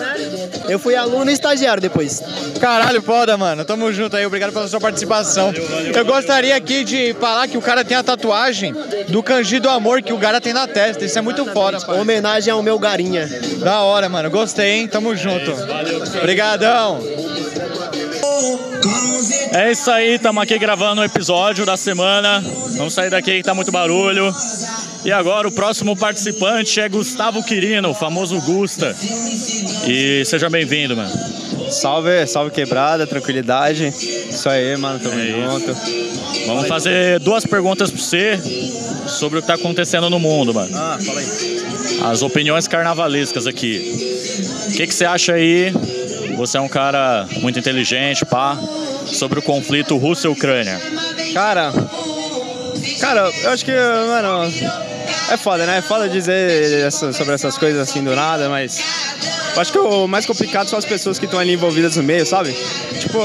Eu 0.68 0.78
fui 0.78 0.94
aluno 0.94 1.30
e 1.30 1.34
estagiário 1.34 1.80
depois. 1.80 2.22
Caralho, 2.60 3.02
foda, 3.02 3.36
mano. 3.36 3.64
Tamo 3.64 3.92
junto 3.92 4.16
aí, 4.16 4.24
obrigado 4.24 4.52
pela 4.52 4.68
sua 4.68 4.80
participação. 4.80 5.52
Eu 5.94 6.04
gostaria 6.04 6.54
aqui 6.56 6.84
de 6.84 7.14
falar 7.20 7.48
que 7.48 7.58
o 7.58 7.62
cara 7.62 7.84
tem 7.84 7.96
a 7.96 8.02
tatuagem 8.02 8.74
do 9.08 9.22
kanji 9.22 9.58
do 9.58 9.68
amor 9.68 10.02
que 10.02 10.12
o 10.12 10.18
cara 10.18 10.40
tem 10.40 10.52
na 10.52 10.66
testa. 10.66 11.04
Isso 11.04 11.18
é 11.18 11.22
muito 11.22 11.44
foda, 11.46 11.80
pai. 11.80 11.98
Homenagem 12.00 12.52
ao 12.52 12.62
meu 12.62 12.78
garinha. 12.78 13.28
Da 13.58 13.80
hora, 13.80 14.08
mano. 14.08 14.30
Gostei, 14.30 14.80
hein? 14.80 14.88
Tamo 14.88 15.14
junto. 15.16 15.52
Obrigadão. 16.18 17.00
É 19.52 19.70
isso 19.70 19.90
aí, 19.90 20.14
estamos 20.14 20.42
aqui 20.42 20.58
gravando 20.58 21.02
o 21.02 21.04
episódio 21.04 21.66
da 21.66 21.76
semana. 21.76 22.42
Vamos 22.76 22.94
sair 22.94 23.10
daqui 23.10 23.36
que 23.36 23.42
tá 23.42 23.54
muito 23.54 23.70
barulho. 23.70 24.34
E 25.04 25.10
agora 25.10 25.48
o 25.48 25.52
próximo 25.52 25.96
participante 25.96 26.80
é 26.80 26.88
Gustavo 26.88 27.42
Quirino, 27.42 27.90
o 27.90 27.94
famoso 27.94 28.40
Gusta. 28.40 28.94
E 29.86 30.22
seja 30.24 30.48
bem-vindo, 30.48 30.96
mano. 30.96 31.10
Salve, 31.70 32.26
salve 32.26 32.50
quebrada, 32.52 33.06
tranquilidade. 33.06 33.88
Isso 33.88 34.48
aí, 34.48 34.76
mano, 34.76 35.00
tamo 35.00 35.18
É 35.18 35.24
isso. 35.24 35.34
junto. 35.40 35.76
Vamos 36.46 36.68
fazer 36.68 37.18
duas 37.20 37.44
perguntas 37.44 37.90
pra 37.90 38.00
você 38.00 38.40
sobre 39.08 39.38
o 39.38 39.42
que 39.42 39.48
tá 39.48 39.54
acontecendo 39.54 40.08
no 40.08 40.20
mundo, 40.20 40.54
mano. 40.54 40.70
Ah, 40.76 40.98
fala 41.04 41.18
aí. 41.20 41.62
As 42.04 42.22
opiniões 42.22 42.68
carnavalescas 42.68 43.46
aqui. 43.46 43.98
O 44.68 44.72
que, 44.76 44.86
que 44.86 44.94
você 44.94 45.04
acha 45.04 45.34
aí? 45.34 45.72
Você 46.36 46.58
é 46.58 46.60
um 46.60 46.68
cara 46.68 47.26
muito 47.40 47.58
inteligente, 47.58 48.24
pá, 48.24 48.56
sobre 49.06 49.38
o 49.40 49.42
conflito 49.42 49.96
Rússia-Ucrânia. 49.96 50.80
Cara, 51.34 51.72
cara, 53.00 53.30
eu 53.42 53.50
acho 53.50 53.64
que, 53.64 53.72
mano, 53.72 54.52
é 55.32 55.36
foda, 55.36 55.66
né? 55.66 55.78
É 55.78 55.82
foda 55.82 56.08
dizer 56.08 56.84
essa- 56.86 57.12
sobre 57.12 57.34
essas 57.34 57.56
coisas 57.58 57.80
assim 57.80 58.02
do 58.02 58.14
nada, 58.14 58.48
mas 58.48 58.80
eu 59.54 59.60
acho 59.62 59.72
que 59.72 59.78
o 59.78 60.06
mais 60.06 60.26
complicado 60.26 60.68
são 60.68 60.78
as 60.78 60.84
pessoas 60.84 61.18
que 61.18 61.24
estão 61.24 61.38
ali 61.40 61.52
envolvidas 61.54 61.96
no 61.96 62.02
meio, 62.02 62.24
sabe? 62.26 62.56
Tipo, 63.00 63.18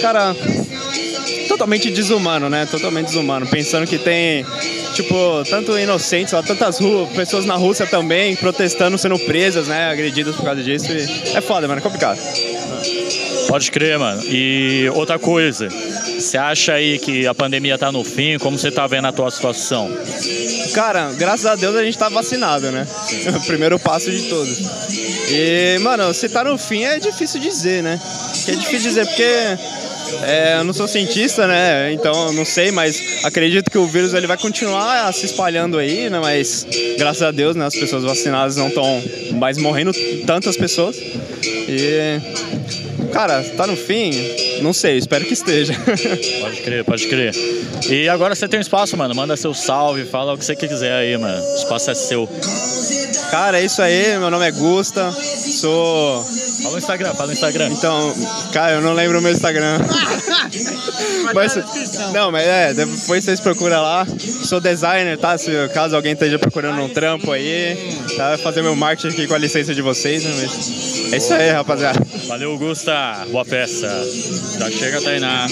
cara, 0.00 0.34
totalmente 1.48 1.90
desumano, 1.90 2.48
né? 2.48 2.66
Totalmente 2.66 3.06
desumano. 3.06 3.46
Pensando 3.46 3.86
que 3.86 3.98
tem, 3.98 4.44
tipo, 4.94 5.44
tanto 5.48 5.78
inocentes, 5.78 6.32
ó, 6.34 6.42
tantas 6.42 6.78
ruas, 6.78 7.08
pessoas 7.10 7.44
na 7.44 7.54
Rússia 7.54 7.86
também 7.86 8.34
protestando, 8.36 8.96
sendo 8.98 9.18
presas, 9.20 9.68
né? 9.68 9.90
Agredidas 9.90 10.34
por 10.36 10.44
causa 10.44 10.62
disso. 10.62 10.86
E 10.92 11.36
é 11.36 11.40
foda, 11.40 11.66
mano, 11.68 11.78
é 11.80 11.82
complicado. 11.82 12.18
Pode 13.48 13.70
crer, 13.70 13.98
mano. 13.98 14.22
E 14.24 14.88
outra 14.94 15.18
coisa, 15.18 15.68
você 16.18 16.38
acha 16.38 16.74
aí 16.74 16.98
que 16.98 17.26
a 17.26 17.34
pandemia 17.34 17.76
tá 17.78 17.90
no 17.90 18.04
fim? 18.04 18.38
Como 18.38 18.58
você 18.58 18.70
tá 18.70 18.86
vendo 18.86 19.06
a 19.06 19.12
tua 19.12 19.30
situação? 19.30 19.90
Cara, 20.74 21.12
graças 21.12 21.46
a 21.46 21.54
Deus 21.54 21.76
a 21.76 21.84
gente 21.84 21.98
tá 21.98 22.08
vacinado, 22.08 22.70
né? 22.70 22.86
O 23.36 23.46
primeiro 23.46 23.78
passo 23.78 24.10
de 24.10 24.28
todos. 24.28 24.58
E, 25.28 25.78
mano, 25.80 26.12
se 26.14 26.28
tá 26.28 26.44
no 26.44 26.56
fim 26.58 26.84
é 26.84 26.98
difícil 26.98 27.40
dizer, 27.40 27.82
né? 27.82 28.00
É 28.48 28.52
difícil 28.52 28.90
dizer 28.90 29.06
porque 29.06 29.22
é, 30.22 30.58
eu 30.58 30.64
não 30.64 30.72
sou 30.72 30.86
cientista, 30.86 31.46
né? 31.46 31.92
Então 31.92 32.32
não 32.32 32.44
sei, 32.44 32.70
mas 32.70 33.24
acredito 33.24 33.70
que 33.70 33.78
o 33.78 33.86
vírus 33.86 34.12
ele 34.14 34.26
vai 34.26 34.36
continuar 34.36 35.12
se 35.12 35.26
espalhando 35.26 35.78
aí, 35.78 36.10
né? 36.10 36.20
Mas 36.20 36.66
graças 36.98 37.22
a 37.22 37.30
Deus, 37.30 37.56
né? 37.56 37.66
As 37.66 37.74
pessoas 37.74 38.04
vacinadas 38.04 38.56
não 38.56 38.68
estão 38.68 39.02
mais 39.32 39.56
morrendo 39.58 39.92
tantas 40.26 40.56
pessoas. 40.56 40.96
E, 40.98 42.20
cara, 43.12 43.42
tá 43.56 43.66
no 43.66 43.76
fim? 43.76 44.10
Não 44.62 44.72
sei, 44.72 44.96
espero 44.96 45.24
que 45.24 45.32
esteja. 45.32 45.74
Pode 46.40 46.62
crer, 46.62 46.84
pode 46.84 47.08
crer. 47.08 47.34
E 47.90 48.08
agora 48.08 48.34
você 48.34 48.46
tem 48.48 48.58
um 48.58 48.62
espaço, 48.62 48.96
mano. 48.96 49.14
Manda 49.14 49.36
seu 49.36 49.52
salve, 49.52 50.04
fala 50.04 50.34
o 50.34 50.38
que 50.38 50.44
você 50.44 50.54
quiser 50.54 50.92
aí, 50.92 51.16
mano. 51.18 51.42
O 51.42 51.56
espaço 51.56 51.90
é 51.90 51.94
seu. 51.94 52.28
Cara, 53.30 53.60
é 53.60 53.64
isso 53.64 53.80
aí, 53.82 54.18
meu 54.18 54.30
nome 54.30 54.46
é 54.46 54.50
Gusta, 54.50 55.10
sou. 55.12 56.22
Fala 56.62 56.74
o 56.74 56.78
Instagram, 56.78 57.14
fala 57.14 57.30
o 57.30 57.32
Instagram. 57.32 57.68
Então, 57.70 58.14
cara, 58.52 58.72
eu 58.74 58.80
não 58.80 58.92
lembro 58.92 59.18
o 59.18 59.22
meu 59.22 59.32
Instagram. 59.32 59.78
mas, 61.34 61.54
não, 62.12 62.30
mas 62.30 62.46
é, 62.46 62.74
depois 62.74 63.24
vocês 63.24 63.40
procuram 63.40 63.80
lá. 63.82 64.06
Sou 64.44 64.60
designer, 64.60 65.18
tá? 65.18 65.36
Se 65.38 65.50
caso 65.72 65.96
alguém 65.96 66.12
esteja 66.12 66.38
procurando 66.38 66.80
um 66.82 66.88
trampo 66.88 67.30
aí, 67.30 67.76
tá? 68.16 68.38
Fazer 68.38 68.62
meu 68.62 68.76
marketing 68.76 69.14
aqui 69.14 69.26
com 69.26 69.34
a 69.34 69.38
licença 69.38 69.74
de 69.74 69.82
vocês, 69.82 70.24
né? 70.24 70.30
Mas 70.40 71.12
é 71.12 71.16
isso 71.16 71.34
aí, 71.34 71.50
rapaziada. 71.50 72.00
Valeu, 72.26 72.56
Gusta. 72.58 73.26
Boa 73.30 73.44
festa. 73.44 73.88
Já 74.58 74.70
chega, 74.70 75.00
Tainá. 75.00 75.46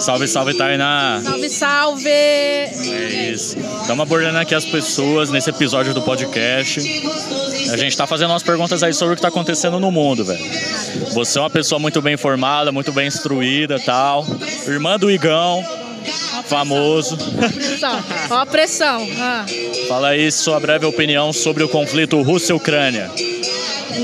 Salve, 0.00 0.28
salve, 0.28 0.54
Tainá. 0.54 1.20
Salve, 1.24 1.50
salve! 1.50 2.08
É 2.08 3.30
isso. 3.32 3.56
Estamos 3.58 4.02
abordando 4.02 4.38
aqui 4.38 4.54
as 4.54 4.64
pessoas 4.64 5.30
nesse 5.30 5.50
episódio 5.50 5.92
do 5.92 6.02
podcast. 6.02 6.80
A 7.70 7.76
gente 7.76 7.96
tá 7.96 8.06
fazendo 8.06 8.30
umas 8.30 8.42
perguntas 8.42 8.82
aí 8.82 8.92
sobre 8.94 9.14
o 9.14 9.16
que 9.16 9.22
tá 9.22 9.28
acontecendo 9.28 9.80
no 9.80 9.90
mundo, 9.90 10.24
velho. 10.24 10.40
Você 11.12 11.38
é 11.38 11.42
uma 11.42 11.50
pessoa 11.50 11.78
muito 11.78 12.00
bem 12.00 12.14
informada, 12.14 12.72
muito 12.72 12.92
bem 12.92 13.06
instruída 13.06 13.78
tal. 13.80 14.26
Irmã 14.66 14.98
do 14.98 15.10
Igão, 15.10 15.64
famoso. 16.46 17.18
Ó 18.30 18.36
a 18.36 18.46
pressão. 18.46 19.06
Ah. 19.18 19.44
Fala 19.88 20.08
aí 20.08 20.30
sua 20.30 20.60
breve 20.60 20.86
opinião 20.86 21.32
sobre 21.32 21.62
o 21.62 21.68
conflito 21.68 22.20
Rússia-Ucrânia. 22.22 23.10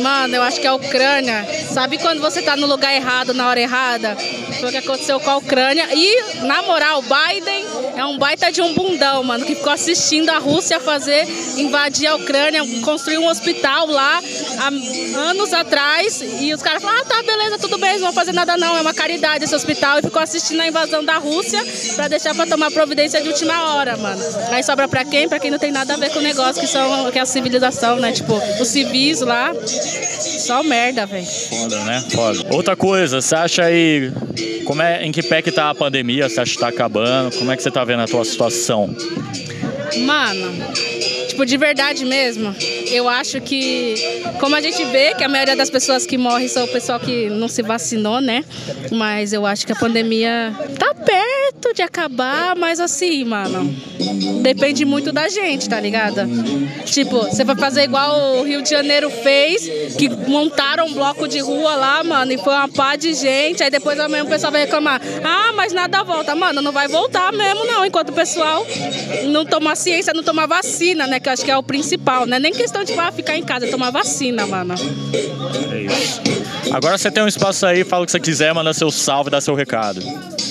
Mano, 0.02 0.34
eu 0.34 0.42
acho 0.42 0.61
que 0.61 0.66
a 0.66 0.75
Ucrânia. 0.75 1.46
Sabe 1.70 1.99
quando 1.99 2.20
você 2.20 2.42
tá 2.42 2.56
no 2.56 2.66
lugar 2.66 2.92
errado, 2.94 3.32
na 3.32 3.49
hora 3.49 3.61
errada? 3.61 4.16
Foi 4.58 4.68
o 4.68 4.73
que 4.73 4.78
aconteceu 4.78 5.20
com 5.20 5.30
a 5.30 5.37
Ucrânia. 5.37 5.88
E, 5.92 6.42
na 6.46 6.62
moral, 6.62 7.02
Biden 7.02 7.64
é 7.96 8.04
um 8.04 8.18
baita 8.18 8.50
de 8.50 8.60
um 8.60 8.74
bundão, 8.74 9.22
mano, 9.22 9.44
que 9.44 9.54
ficou 9.54 9.72
assistindo 9.72 10.30
a 10.30 10.38
Rússia 10.38 10.80
fazer, 10.80 11.26
invadir 11.56 12.06
a 12.06 12.16
Ucrânia, 12.16 12.62
construir 12.82 13.18
um 13.18 13.28
hospital 13.28 13.86
lá 13.86 14.20
há 14.58 15.18
anos 15.18 15.52
atrás. 15.52 16.22
E 16.40 16.52
os 16.52 16.62
caras 16.62 16.82
falaram: 16.82 17.02
ah, 17.02 17.04
tá, 17.04 17.22
beleza, 17.22 17.58
tudo 17.58 17.78
bem, 17.78 17.94
não 17.94 18.06
vão 18.06 18.12
fazer 18.12 18.32
nada 18.32 18.56
não, 18.56 18.76
é 18.76 18.80
uma 18.80 18.94
caridade 18.94 19.44
esse 19.44 19.54
hospital. 19.54 19.98
E 19.98 20.02
ficou 20.02 20.20
assistindo 20.20 20.60
a 20.60 20.66
invasão 20.66 21.04
da 21.04 21.18
Rússia 21.18 21.64
pra 21.94 22.08
deixar 22.08 22.34
pra 22.34 22.46
tomar 22.46 22.70
providência 22.70 23.20
de 23.20 23.28
última 23.28 23.74
hora, 23.74 23.96
mano. 23.96 24.22
Aí 24.50 24.62
sobra 24.62 24.88
pra 24.88 25.04
quem? 25.04 25.28
Pra 25.28 25.38
quem 25.38 25.50
não 25.50 25.58
tem 25.58 25.72
nada 25.72 25.94
a 25.94 25.96
ver 25.96 26.10
com 26.10 26.18
o 26.18 26.22
negócio, 26.22 26.60
que, 26.60 26.66
são, 26.66 27.10
que 27.10 27.18
é 27.18 27.22
a 27.22 27.26
civilização, 27.26 27.96
né? 27.96 28.12
Tipo, 28.12 28.34
os 28.60 28.68
civis 28.68 29.20
lá. 29.20 29.52
Só 30.44 30.62
merda, 30.62 31.06
velho. 31.06 31.24
Foda, 31.24 31.84
né? 31.84 32.04
Foda. 32.10 32.54
Outra 32.54 32.76
coisa, 32.76 33.20
você 33.22 33.34
acha 33.34 33.64
aí. 33.64 34.12
Como 34.66 34.82
é, 34.82 35.04
em 35.04 35.10
que 35.10 35.22
pé 35.22 35.40
que 35.40 35.50
tá 35.50 35.70
a 35.70 35.74
pandemia? 35.74 36.28
Você 36.28 36.40
acha 36.40 36.52
que 36.52 36.58
tá 36.58 36.68
acabando? 36.68 37.34
Como 37.38 37.50
é 37.50 37.56
que 37.56 37.62
você 37.62 37.70
tá 37.70 37.82
vendo 37.82 38.02
a 38.02 38.06
tua 38.06 38.24
situação? 38.24 38.94
Mano, 40.04 40.52
tipo, 41.35 41.45
de 41.45 41.57
verdade 41.57 42.05
mesmo, 42.05 42.55
eu 42.87 43.09
acho 43.09 43.41
que, 43.41 43.95
como 44.38 44.55
a 44.55 44.61
gente 44.61 44.85
vê 44.85 45.14
que 45.14 45.25
a 45.25 45.29
maioria 45.29 45.57
das 45.57 45.69
pessoas 45.69 46.07
que 46.07 46.17
morrem 46.17 46.47
são 46.47 46.64
o 46.64 46.69
pessoal 46.69 47.00
que 47.00 47.29
não 47.29 47.49
se 47.49 47.61
vacinou, 47.61 48.21
né? 48.21 48.45
Mas 48.93 49.33
eu 49.33 49.45
acho 49.45 49.67
que 49.67 49.73
a 49.73 49.76
pandemia 49.76 50.55
tá 50.79 50.95
perto 50.95 51.75
de 51.75 51.83
acabar, 51.83 52.55
mas 52.55 52.79
assim, 52.79 53.25
mano, 53.25 53.75
depende 54.43 54.85
muito 54.85 55.11
da 55.12 55.29
gente, 55.29 55.69
tá 55.69 55.81
ligado? 55.81 56.21
Tipo, 56.85 57.23
você 57.23 57.43
vai 57.43 57.57
fazer 57.57 57.83
igual 57.83 58.38
o 58.38 58.43
Rio 58.45 58.62
de 58.62 58.71
Janeiro 58.71 59.11
fez, 59.11 59.97
que 59.97 60.09
montaram 60.09 60.87
um 60.87 60.93
bloco 60.93 61.26
de 61.26 61.41
rua 61.41 61.75
lá, 61.75 62.05
mano, 62.05 62.33
e 62.33 62.38
foi 62.38 62.55
uma 62.55 62.69
pá 62.69 62.95
de 62.95 63.12
gente, 63.14 63.62
aí 63.62 63.71
depois 63.71 63.99
amanhã 63.99 64.23
o 64.23 64.29
pessoal 64.29 64.53
vai 64.53 64.62
reclamar, 64.62 65.00
ah, 65.25 65.53
mas 65.57 65.73
nada 65.73 66.03
volta. 66.05 66.35
Mano, 66.35 66.62
não 66.62 66.73
vai 66.73 66.87
voltar 66.87 67.33
mesmo, 67.33 67.64
não, 67.64 67.85
enquanto 67.85 68.11
o 68.11 68.12
pessoal 68.12 68.64
não 69.26 69.45
tomar 69.45 69.75
ciência, 69.75 70.12
não 70.14 70.23
tomar 70.23 70.47
vacina, 70.47 71.07
né? 71.07 71.19
Que 71.25 71.31
acho 71.31 71.43
que 71.43 71.50
é 71.50 71.57
o 71.57 71.62
principal, 71.62 72.26
né? 72.26 72.38
Nem 72.38 72.52
questão 72.52 72.85
de 72.85 72.93
ah, 72.93 73.11
ficar 73.11 73.35
em 73.35 73.43
casa, 73.43 73.66
tomar 73.69 73.90
vacina, 73.90 74.47
mano. 74.47 74.75
É 75.73 75.81
isso. 75.81 76.21
Agora 76.71 76.99
você 76.99 77.11
tem 77.11 77.23
um 77.23 77.26
espaço 77.26 77.64
aí, 77.64 77.83
fala 77.83 78.02
o 78.02 78.07
que 78.07 78.12
você 78.12 78.21
quiser, 78.21 78.52
manda 78.52 78.75
seu 78.75 78.90
salve, 78.90 79.31
dá 79.31 79.40
seu 79.40 79.54
recado. 79.54 80.02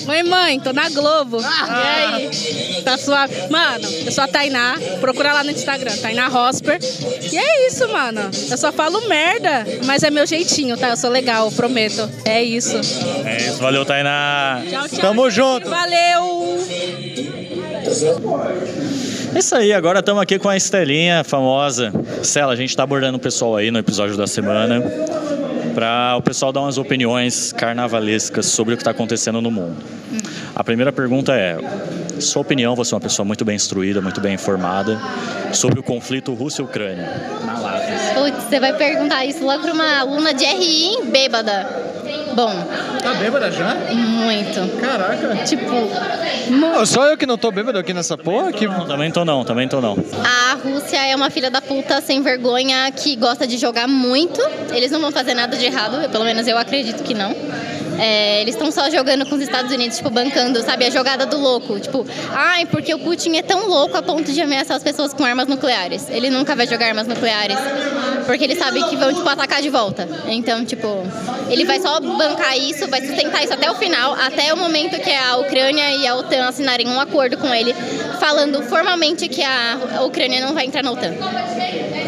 Mãe, 0.04 0.24
mãe, 0.24 0.58
tô 0.58 0.72
na 0.72 0.88
Globo. 0.88 1.40
E 1.40 1.44
aí? 1.44 2.82
Tá 2.82 2.98
suave? 2.98 3.34
Mano, 3.50 3.88
eu 4.04 4.10
sou 4.10 4.24
a 4.24 4.28
Tainá. 4.28 4.74
Procura 5.00 5.32
lá 5.32 5.44
no 5.44 5.52
Instagram, 5.52 5.96
Tainá 5.96 6.26
Rosper. 6.26 6.80
E 7.32 7.38
é 7.38 7.68
isso, 7.68 7.88
mano. 7.88 8.22
Eu 8.50 8.58
só 8.58 8.72
falo 8.72 9.08
merda, 9.08 9.64
mas 9.86 10.02
é 10.02 10.10
meu 10.10 10.26
jeitinho, 10.26 10.76
tá? 10.76 10.88
Eu 10.90 10.96
sou 10.96 11.08
legal, 11.08 11.52
prometo. 11.52 12.10
É 12.24 12.42
isso. 12.42 12.76
É 13.24 13.36
isso, 13.36 13.58
valeu, 13.58 13.84
Tainá. 13.84 14.60
Tchau, 14.68 14.88
tchau. 14.88 14.98
Tamo 14.98 15.30
gente. 15.30 15.36
junto. 15.36 15.70
Valeu! 15.70 16.58
É 19.34 19.38
isso 19.40 19.56
aí, 19.56 19.72
agora 19.72 19.98
estamos 19.98 20.22
aqui 20.22 20.38
com 20.38 20.48
a 20.48 20.56
Estelinha 20.56 21.24
famosa. 21.24 21.92
Stella, 22.22 22.52
a 22.52 22.56
gente 22.56 22.70
está 22.70 22.84
abordando 22.84 23.16
o 23.16 23.20
pessoal 23.20 23.56
aí 23.56 23.68
no 23.68 23.80
episódio 23.80 24.16
da 24.16 24.28
semana 24.28 24.80
para 25.74 26.14
o 26.16 26.22
pessoal 26.22 26.52
dar 26.52 26.60
umas 26.60 26.78
opiniões 26.78 27.52
carnavalescas 27.52 28.46
sobre 28.46 28.74
o 28.74 28.76
que 28.76 28.82
está 28.82 28.92
acontecendo 28.92 29.40
no 29.40 29.50
mundo. 29.50 29.76
A 30.54 30.62
primeira 30.62 30.92
pergunta 30.92 31.34
é: 31.34 31.58
sua 32.20 32.42
opinião, 32.42 32.76
você 32.76 32.94
é 32.94 32.96
uma 32.96 33.00
pessoa 33.00 33.26
muito 33.26 33.44
bem 33.44 33.56
instruída, 33.56 34.00
muito 34.00 34.20
bem 34.20 34.34
informada 34.34 35.00
sobre 35.52 35.80
o 35.80 35.82
conflito 35.82 36.32
Rússia-Ucrânia. 36.32 37.10
Putz, 38.14 38.44
você 38.44 38.60
vai 38.60 38.72
perguntar 38.74 39.24
isso 39.24 39.44
logo 39.44 39.62
pra 39.62 39.72
uma 39.72 39.98
aluna 39.98 40.32
de 40.32 40.44
RI 40.44 41.10
bêbada. 41.10 41.83
Bom, 42.34 42.52
Tá 43.02 43.14
bêbada 43.14 43.50
já? 43.50 43.74
muito. 43.92 44.80
Caraca. 44.80 45.36
Tipo, 45.44 45.72
Ô, 46.80 46.86
Só 46.86 47.06
eu 47.06 47.16
que 47.16 47.26
não 47.26 47.38
tô 47.38 47.50
bêbado 47.50 47.78
aqui 47.78 47.92
nessa 47.94 48.16
porra? 48.18 48.52
Que... 48.52 48.66
Não, 48.66 48.86
também 48.86 49.10
tô 49.10 49.24
não, 49.24 49.44
também 49.44 49.68
tô 49.68 49.80
não. 49.80 49.96
a 50.24 50.54
Rússia 50.54 50.96
é 51.06 51.14
uma 51.14 51.30
filha 51.30 51.50
da 51.50 51.60
puta 51.60 52.00
sem 52.00 52.22
vergonha 52.22 52.90
que 52.92 53.14
gosta 53.16 53.46
de 53.46 53.56
jogar 53.58 53.86
muito. 53.86 54.40
Eles 54.72 54.90
não 54.90 55.00
vão 55.00 55.12
fazer 55.12 55.34
nada 55.34 55.56
de 55.56 55.64
errado, 55.64 56.08
pelo 56.10 56.24
menos 56.24 56.46
eu 56.48 56.58
acredito 56.58 57.02
que 57.02 57.14
não. 57.14 57.34
É, 57.98 58.40
eles 58.40 58.54
estão 58.54 58.70
só 58.70 58.90
jogando 58.90 59.26
com 59.26 59.34
os 59.34 59.42
Estados 59.42 59.72
Unidos, 59.72 59.96
tipo, 59.96 60.10
bancando, 60.10 60.60
sabe, 60.62 60.86
a 60.86 60.90
jogada 60.90 61.26
do 61.26 61.38
louco. 61.38 61.78
Tipo, 61.78 62.06
ai, 62.30 62.66
porque 62.66 62.94
o 62.94 62.98
Putin 62.98 63.36
é 63.36 63.42
tão 63.42 63.68
louco 63.68 63.96
a 63.96 64.02
ponto 64.02 64.32
de 64.32 64.40
ameaçar 64.40 64.76
as 64.76 64.82
pessoas 64.82 65.12
com 65.12 65.24
armas 65.24 65.46
nucleares. 65.46 66.08
Ele 66.10 66.30
nunca 66.30 66.54
vai 66.54 66.66
jogar 66.66 66.86
armas 66.86 67.06
nucleares. 67.06 67.58
Porque 68.26 68.44
ele 68.44 68.56
sabe 68.56 68.82
que 68.84 68.96
vão, 68.96 69.12
tipo, 69.12 69.28
atacar 69.28 69.60
de 69.60 69.68
volta. 69.68 70.08
Então, 70.26 70.64
tipo, 70.64 70.88
ele 71.48 71.64
vai 71.64 71.80
só 71.80 72.00
bancar 72.00 72.56
isso, 72.56 72.88
vai 72.88 73.00
sustentar 73.04 73.44
isso 73.44 73.52
até 73.52 73.70
o 73.70 73.74
final, 73.74 74.14
até 74.14 74.52
o 74.52 74.56
momento 74.56 74.98
que 74.98 75.12
a 75.12 75.36
Ucrânia 75.36 75.90
e 75.96 76.06
a 76.06 76.14
OTAN 76.16 76.48
assinarem 76.48 76.88
um 76.88 77.00
acordo 77.00 77.36
com 77.36 77.52
ele, 77.54 77.74
falando 78.18 78.62
formalmente 78.62 79.28
que 79.28 79.42
a 79.42 80.02
Ucrânia 80.04 80.44
não 80.44 80.54
vai 80.54 80.66
entrar 80.66 80.82
na 80.82 80.92
OTAN. 80.92 81.12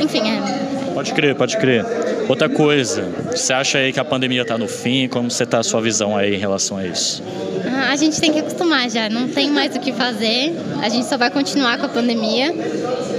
Enfim, 0.00 0.22
é. 0.30 0.75
Pode 0.96 1.12
crer, 1.12 1.34
pode 1.34 1.58
crer. 1.58 1.84
Outra 2.26 2.48
coisa, 2.48 3.06
você 3.30 3.52
acha 3.52 3.76
aí 3.76 3.92
que 3.92 4.00
a 4.00 4.04
pandemia 4.04 4.40
está 4.40 4.56
no 4.56 4.66
fim? 4.66 5.06
Como 5.06 5.30
você 5.30 5.44
tá 5.44 5.58
a 5.58 5.62
sua 5.62 5.78
visão 5.82 6.16
aí 6.16 6.34
em 6.34 6.38
relação 6.38 6.78
a 6.78 6.86
isso? 6.86 7.22
Ah, 7.66 7.92
A 7.92 7.96
gente 7.96 8.18
tem 8.18 8.32
que 8.32 8.38
acostumar 8.38 8.88
já, 8.88 9.06
não 9.10 9.28
tem 9.28 9.50
mais 9.50 9.76
o 9.76 9.78
que 9.78 9.92
fazer. 9.92 10.56
A 10.80 10.88
gente 10.88 11.04
só 11.04 11.18
vai 11.18 11.28
continuar 11.28 11.76
com 11.76 11.84
a 11.84 11.88
pandemia. 11.90 12.46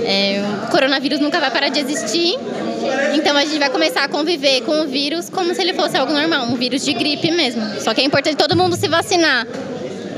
É, 0.03 0.41
o 0.63 0.71
coronavírus 0.71 1.19
nunca 1.19 1.39
vai 1.39 1.51
parar 1.51 1.69
de 1.69 1.79
existir. 1.79 2.39
Então 3.13 3.37
a 3.37 3.45
gente 3.45 3.59
vai 3.59 3.69
começar 3.69 4.05
a 4.05 4.07
conviver 4.07 4.61
com 4.61 4.81
o 4.81 4.87
vírus 4.87 5.29
como 5.29 5.53
se 5.53 5.61
ele 5.61 5.75
fosse 5.75 5.95
algo 5.97 6.11
normal, 6.11 6.47
um 6.47 6.55
vírus 6.55 6.83
de 6.83 6.93
gripe 6.93 7.29
mesmo. 7.29 7.61
Só 7.79 7.93
que 7.93 8.01
é 8.01 8.03
importante 8.03 8.37
todo 8.37 8.57
mundo 8.57 8.75
se 8.75 8.87
vacinar. 8.87 9.45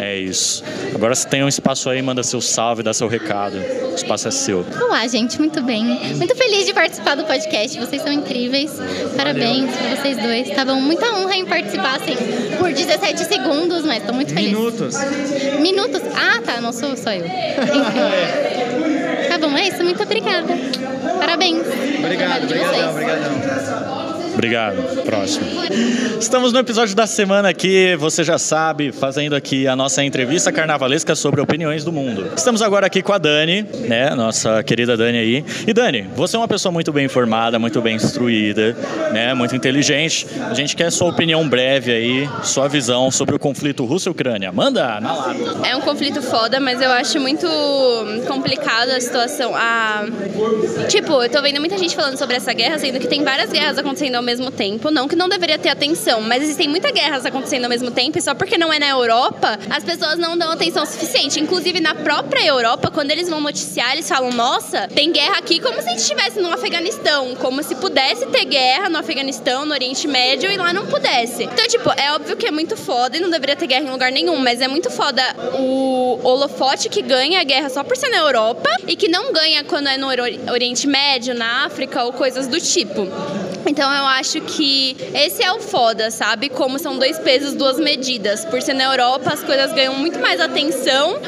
É 0.02 0.18
isso. 0.18 0.64
Agora 0.96 1.14
você 1.14 1.28
tem 1.28 1.44
um 1.44 1.48
espaço 1.50 1.90
aí, 1.90 2.02
manda 2.02 2.24
seu 2.24 2.40
salve, 2.40 2.82
dá 2.82 2.94
seu 2.94 3.10
recado. 3.10 3.58
O 3.92 3.96
espaço 3.96 4.30
é 4.30 4.32
seu. 4.32 4.66
Olá, 4.82 5.06
gente, 5.08 5.38
muito 5.38 5.62
bem. 5.62 5.84
Muito 6.16 6.34
feliz 6.38 6.66
de 6.66 6.74
participar 6.74 7.16
do 7.16 7.26
podcast. 7.26 7.78
Vocês 7.78 8.02
são 8.02 8.10
incríveis. 8.10 8.72
Parabéns 9.18 9.70
pra 9.76 9.96
vocês 9.98 10.18
dois. 10.18 10.50
Tá 10.52 10.64
bom? 10.64 10.76
Muita 10.80 11.06
honra 11.18 11.36
em 11.36 11.46
participar, 11.46 11.98
assim, 11.98 12.16
por 12.58 12.72
17 12.72 13.26
segundos, 13.26 13.84
mas 13.84 14.02
tô 14.04 14.14
muito 14.14 14.34
feliz. 14.34 14.52
Minutos. 14.54 14.96
Minutos? 15.60 16.02
Ah, 16.16 16.42
tá, 16.46 16.62
não 16.62 16.72
sou 16.72 16.96
só 16.96 17.12
eu. 17.12 17.26
Enfim. 17.26 18.70
Tá 19.30 19.38
bom, 19.38 19.56
é 19.56 19.68
isso. 19.68 19.84
Muito 19.84 20.02
obrigada. 20.02 20.48
Parabéns. 21.20 21.62
Obrigado, 22.00 22.46
obrigadão, 22.46 22.90
obrigadão. 22.90 23.99
Obrigado. 24.40 25.04
Próximo. 25.04 25.46
Estamos 26.18 26.54
no 26.54 26.60
episódio 26.60 26.96
da 26.96 27.06
semana 27.06 27.50
aqui, 27.50 27.98
você 27.98 28.24
já 28.24 28.38
sabe, 28.38 28.90
fazendo 28.90 29.36
aqui 29.36 29.68
a 29.68 29.76
nossa 29.76 30.02
entrevista 30.02 30.50
carnavalesca 30.50 31.14
sobre 31.14 31.42
opiniões 31.42 31.84
do 31.84 31.92
mundo. 31.92 32.32
Estamos 32.38 32.62
agora 32.62 32.88
aqui 32.88 33.02
com 33.02 33.12
a 33.12 33.18
Dani, 33.18 33.64
né, 33.90 34.16
nossa 34.16 34.64
querida 34.64 34.96
Dani 34.96 35.18
aí. 35.18 35.46
E 35.68 35.74
Dani, 35.74 36.08
você 36.16 36.38
é 36.38 36.40
uma 36.40 36.48
pessoa 36.48 36.72
muito 36.72 36.94
bem 36.94 37.04
informada, 37.04 37.60
muito 37.60 37.82
bem 37.82 37.98
instruída, 37.98 38.78
né, 39.12 39.34
muito 39.34 39.58
inteligente. 39.58 40.26
A 40.50 40.54
gente 40.54 40.74
quer 40.74 40.90
sua 40.90 41.10
opinião 41.10 41.46
breve 41.48 41.92
aí, 41.92 42.30
sua 42.42 42.70
visão 42.70 43.12
sobre 43.12 43.36
o 43.36 43.40
conflito 43.40 43.84
Rússia-Ucrânia. 43.84 44.54
Manda 44.54 45.02
na. 45.02 45.36
É 45.68 45.76
um 45.76 45.82
conflito 45.82 46.22
foda, 46.22 46.62
mas 46.62 46.82
eu 46.82 46.92
acho 46.92 47.20
muito 47.20 47.46
complicado 48.26 48.92
a 48.92 49.02
situação. 49.02 49.54
A... 49.54 50.06
Tipo, 50.88 51.24
eu 51.24 51.30
tô 51.30 51.42
vendo 51.42 51.60
muita 51.60 51.78
gente 51.78 51.94
falando 51.94 52.18
sobre 52.18 52.38
essa 52.38 52.54
guerra, 52.54 52.78
sendo 52.78 53.00
que 53.00 53.08
tem 53.08 53.22
várias 53.22 53.52
guerras 53.52 53.78
acontecendo 53.78 54.16
ao 54.16 54.22
mesmo 54.22 54.29
tempo. 54.52 54.92
Não 54.92 55.08
que 55.08 55.16
não 55.16 55.28
deveria 55.28 55.58
ter 55.58 55.70
atenção, 55.70 56.22
mas 56.22 56.44
existem 56.44 56.68
muitas 56.68 56.92
guerras 56.92 57.26
acontecendo 57.26 57.64
ao 57.64 57.70
mesmo 57.70 57.92
tempo 57.92 58.18
e 58.18 58.22
só 58.22 58.34
porque 58.34 58.58
não 58.58 58.72
é 58.72 58.80
na 58.80 58.88
Europa, 58.90 59.58
as 59.70 59.84
pessoas 59.84 60.18
não 60.18 60.38
dão 60.38 60.52
atenção 60.52 60.86
suficiente. 60.86 61.40
Inclusive, 61.40 61.80
na 61.80 61.96
própria 61.96 62.46
Europa, 62.46 62.92
quando 62.92 63.12
eles 63.12 63.30
vão 63.30 63.42
noticiar, 63.42 63.94
eles 63.94 64.08
falam: 64.08 64.32
nossa, 64.32 64.88
tem 64.88 65.12
guerra 65.12 65.38
aqui 65.38 65.60
como 65.60 65.82
se 65.82 65.88
a 65.88 65.92
gente 65.92 66.02
estivesse 66.02 66.40
no 66.40 66.52
Afeganistão. 66.52 67.36
Como 67.36 67.64
se 67.64 67.76
pudesse 67.76 68.26
ter 68.28 68.46
guerra 68.46 68.90
no 68.90 68.98
Afeganistão, 68.98 69.66
no 69.66 69.74
Oriente 69.74 70.08
Médio 70.08 70.52
e 70.52 70.58
lá 70.58 70.72
não 70.74 70.86
pudesse. 70.86 71.44
Então, 71.44 71.68
tipo, 71.68 71.90
é 71.98 72.12
óbvio 72.14 72.38
que 72.38 72.46
é 72.48 72.52
muito 72.52 72.78
foda 72.78 73.18
e 73.18 73.20
não 73.20 73.30
deveria 73.30 73.56
ter 73.56 73.68
guerra 73.68 73.86
em 73.86 73.92
lugar 73.92 74.12
nenhum, 74.12 74.38
mas 74.38 74.62
é 74.62 74.68
muito 74.68 74.90
foda 74.90 75.24
o 75.58 76.20
holofote 76.24 76.90
que 76.90 77.02
ganha 77.02 77.40
a 77.40 77.44
guerra 77.44 77.70
só 77.70 77.84
por 77.84 77.96
ser 77.98 78.10
na 78.10 78.18
Europa 78.18 78.70
e 78.88 78.96
que 78.96 79.08
não 79.08 79.32
ganha 79.32 79.64
quando 79.64 79.88
é 79.88 79.98
no 79.98 80.08
Ori- 80.08 80.40
Oriente 80.52 80.88
Médio, 80.88 81.34
na 81.34 81.66
África 81.66 82.04
ou 82.04 82.14
coisas 82.14 82.48
do 82.48 82.60
tipo. 82.60 83.08
Então 83.70 83.94
eu 83.94 84.06
acho 84.06 84.42
que 84.42 84.98
esse 85.14 85.44
é 85.44 85.52
o 85.54 85.60
foda, 85.60 86.10
sabe? 86.10 86.50
Como 86.50 86.80
são 86.80 86.98
dois 86.98 87.20
pesos, 87.20 87.54
duas 87.54 87.80
medidas. 87.80 88.44
Por 88.46 88.62
ser 88.64 88.74
na 88.74 88.86
Europa, 88.86 89.32
as 89.32 89.44
coisas 89.44 89.72
ganham 89.74 89.94
muito 89.94 90.18
mais 90.20 90.42
atenção 90.42 91.20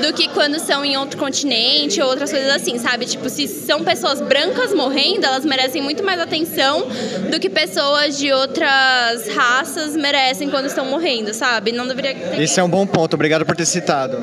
do 0.00 0.12
que 0.12 0.28
quando 0.28 0.60
são 0.60 0.84
em 0.84 0.96
outro 0.96 1.18
continente 1.18 2.00
ou 2.00 2.08
outras 2.08 2.30
coisas 2.30 2.50
assim, 2.50 2.78
sabe? 2.78 3.04
Tipo, 3.04 3.28
se 3.28 3.48
são 3.48 3.82
pessoas 3.82 4.20
brancas 4.20 4.72
morrendo, 4.72 5.26
elas 5.26 5.44
merecem 5.44 5.82
muito 5.82 6.04
mais 6.04 6.20
atenção 6.20 6.86
do 7.30 7.40
que 7.40 7.50
pessoas 7.50 8.16
de 8.16 8.32
outras 8.32 9.28
raças 9.34 9.96
merecem 9.96 10.50
quando 10.50 10.66
estão 10.66 10.84
morrendo, 10.84 11.34
sabe? 11.34 11.72
Não 11.72 11.86
deveria 11.86 12.14
ter 12.14 12.40
Esse 12.40 12.60
é 12.60 12.62
um 12.62 12.70
bom 12.70 12.86
ponto, 12.86 13.14
obrigado 13.14 13.44
por 13.44 13.56
ter 13.56 13.66
citado. 13.66 14.16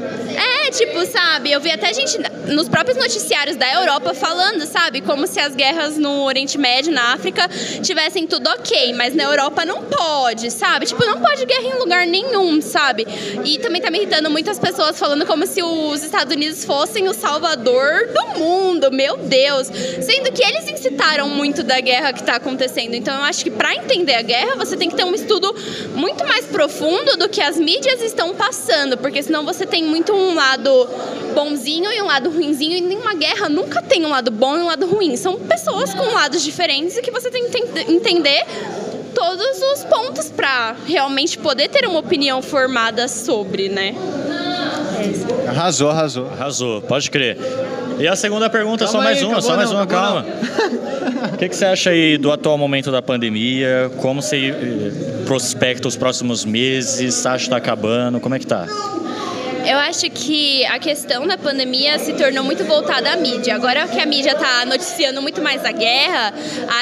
é, 0.65 0.71
tipo, 0.71 1.05
sabe, 1.05 1.51
eu 1.51 1.59
vi 1.59 1.71
até 1.71 1.93
gente 1.93 2.17
nos 2.47 2.69
próprios 2.69 2.97
noticiários 2.97 3.57
da 3.57 3.71
Europa 3.73 4.13
falando, 4.13 4.65
sabe, 4.65 5.01
como 5.01 5.27
se 5.27 5.41
as 5.41 5.53
guerras 5.53 5.97
no 5.97 6.23
Oriente 6.23 6.57
Médio, 6.57 6.93
na 6.93 7.13
África, 7.13 7.49
tivessem 7.81 8.27
tudo 8.27 8.49
ok, 8.49 8.93
mas 8.93 9.13
na 9.13 9.23
Europa 9.23 9.65
não 9.65 9.83
pode, 9.83 10.51
sabe? 10.51 10.85
Tipo, 10.85 11.05
não 11.05 11.19
pode 11.19 11.45
guerra 11.45 11.67
em 11.67 11.79
lugar 11.79 12.07
nenhum, 12.07 12.61
sabe? 12.61 13.05
E 13.43 13.59
também 13.59 13.81
tá 13.81 13.89
me 13.89 13.99
irritando 13.99 14.29
muitas 14.29 14.59
pessoas 14.59 14.97
falando 14.97 15.25
como 15.25 15.45
se 15.45 15.61
os 15.61 16.03
Estados 16.03 16.33
Unidos 16.33 16.65
fossem 16.65 17.07
o 17.07 17.13
salvador 17.13 18.07
do 18.07 18.39
mundo, 18.39 18.91
meu 18.91 19.17
Deus. 19.17 19.67
Sendo 19.67 20.31
que 20.31 20.43
eles 20.43 20.67
incitaram 20.67 21.29
muito 21.29 21.63
da 21.63 21.79
guerra 21.79 22.13
que 22.13 22.23
tá 22.23 22.35
acontecendo. 22.35 22.95
Então 22.95 23.15
eu 23.15 23.23
acho 23.23 23.43
que 23.43 23.51
pra 23.51 23.75
entender 23.75 24.15
a 24.15 24.21
guerra, 24.21 24.55
você 24.55 24.75
tem 24.77 24.89
que 24.89 24.95
ter 24.95 25.03
um 25.03 25.13
estudo 25.13 25.53
muito 25.95 26.25
mais 26.27 26.45
profundo 26.45 27.17
do 27.17 27.29
que 27.29 27.41
as 27.41 27.57
mídias 27.57 28.01
estão 28.01 28.33
passando, 28.35 28.97
porque 28.97 29.21
senão 29.21 29.45
você 29.45 29.65
tem 29.65 29.83
muito 29.83 30.13
um 30.13 30.33
lado 30.33 30.89
bonzinho 31.33 31.91
e 31.91 32.01
um 32.01 32.05
lado 32.05 32.29
ruinzinho, 32.29 32.77
e 32.77 32.81
nenhuma 32.81 33.13
guerra 33.13 33.49
nunca 33.49 33.81
tem 33.81 34.05
um 34.05 34.09
lado 34.09 34.31
bom 34.31 34.55
e 34.57 34.59
um 34.61 34.65
lado 34.65 34.85
ruim. 34.85 35.15
São 35.15 35.35
pessoas 35.39 35.93
com 35.93 36.03
lados 36.13 36.43
diferentes 36.43 36.97
e 36.97 37.01
que 37.01 37.11
você 37.11 37.29
tem 37.29 37.45
que 37.45 37.51
entender 37.87 38.43
todos 39.13 39.61
os 39.73 39.83
pontos 39.85 40.29
pra 40.29 40.75
realmente 40.85 41.37
poder 41.37 41.69
ter 41.69 41.85
uma 41.87 41.99
opinião 41.99 42.41
formada 42.41 43.07
sobre, 43.07 43.69
né? 43.69 43.95
Isso. 45.09 45.25
Arrasou, 45.47 45.89
arrasou. 45.89 46.29
Arrasou, 46.29 46.81
pode 46.81 47.09
crer. 47.09 47.37
E 47.97 48.07
a 48.07 48.15
segunda 48.15 48.49
pergunta, 48.49 48.85
só 48.85 48.93
Calma 48.93 49.05
mais 49.05 49.19
aí, 49.19 49.25
uma, 49.25 49.41
só 49.41 49.55
mais 49.55 49.69
não, 49.69 49.77
uma, 49.77 49.87
calma. 49.87 50.25
O 51.33 51.37
que, 51.37 51.47
que 51.47 51.55
você 51.55 51.65
acha 51.65 51.91
aí 51.91 52.17
do 52.17 52.31
atual 52.31 52.57
momento 52.57 52.91
da 52.91 53.01
pandemia? 53.01 53.89
Como 53.97 54.21
você 54.21 54.49
eh, 54.49 54.91
prospecta 55.25 55.87
os 55.87 55.95
próximos 55.95 56.43
meses? 56.43 57.25
Acha 57.25 57.45
que 57.45 57.49
tá 57.49 57.57
acabando? 57.57 58.19
Como 58.19 58.35
é 58.35 58.39
que 58.39 58.47
tá? 58.47 58.67
Eu 59.65 59.79
acho 59.79 60.07
que 60.11 60.63
a 60.65 60.77
questão 60.77 61.25
da 61.25 61.39
pandemia 61.39 61.97
se 61.97 62.13
tornou 62.13 62.43
muito 62.43 62.63
voltada 62.65 63.11
à 63.11 63.15
mídia. 63.15 63.55
Agora 63.55 63.87
que 63.87 63.99
a 63.99 64.05
mídia 64.05 64.33
está 64.33 64.63
noticiando 64.63 65.23
muito 65.23 65.41
mais 65.41 65.65
a 65.65 65.71
guerra, 65.71 66.33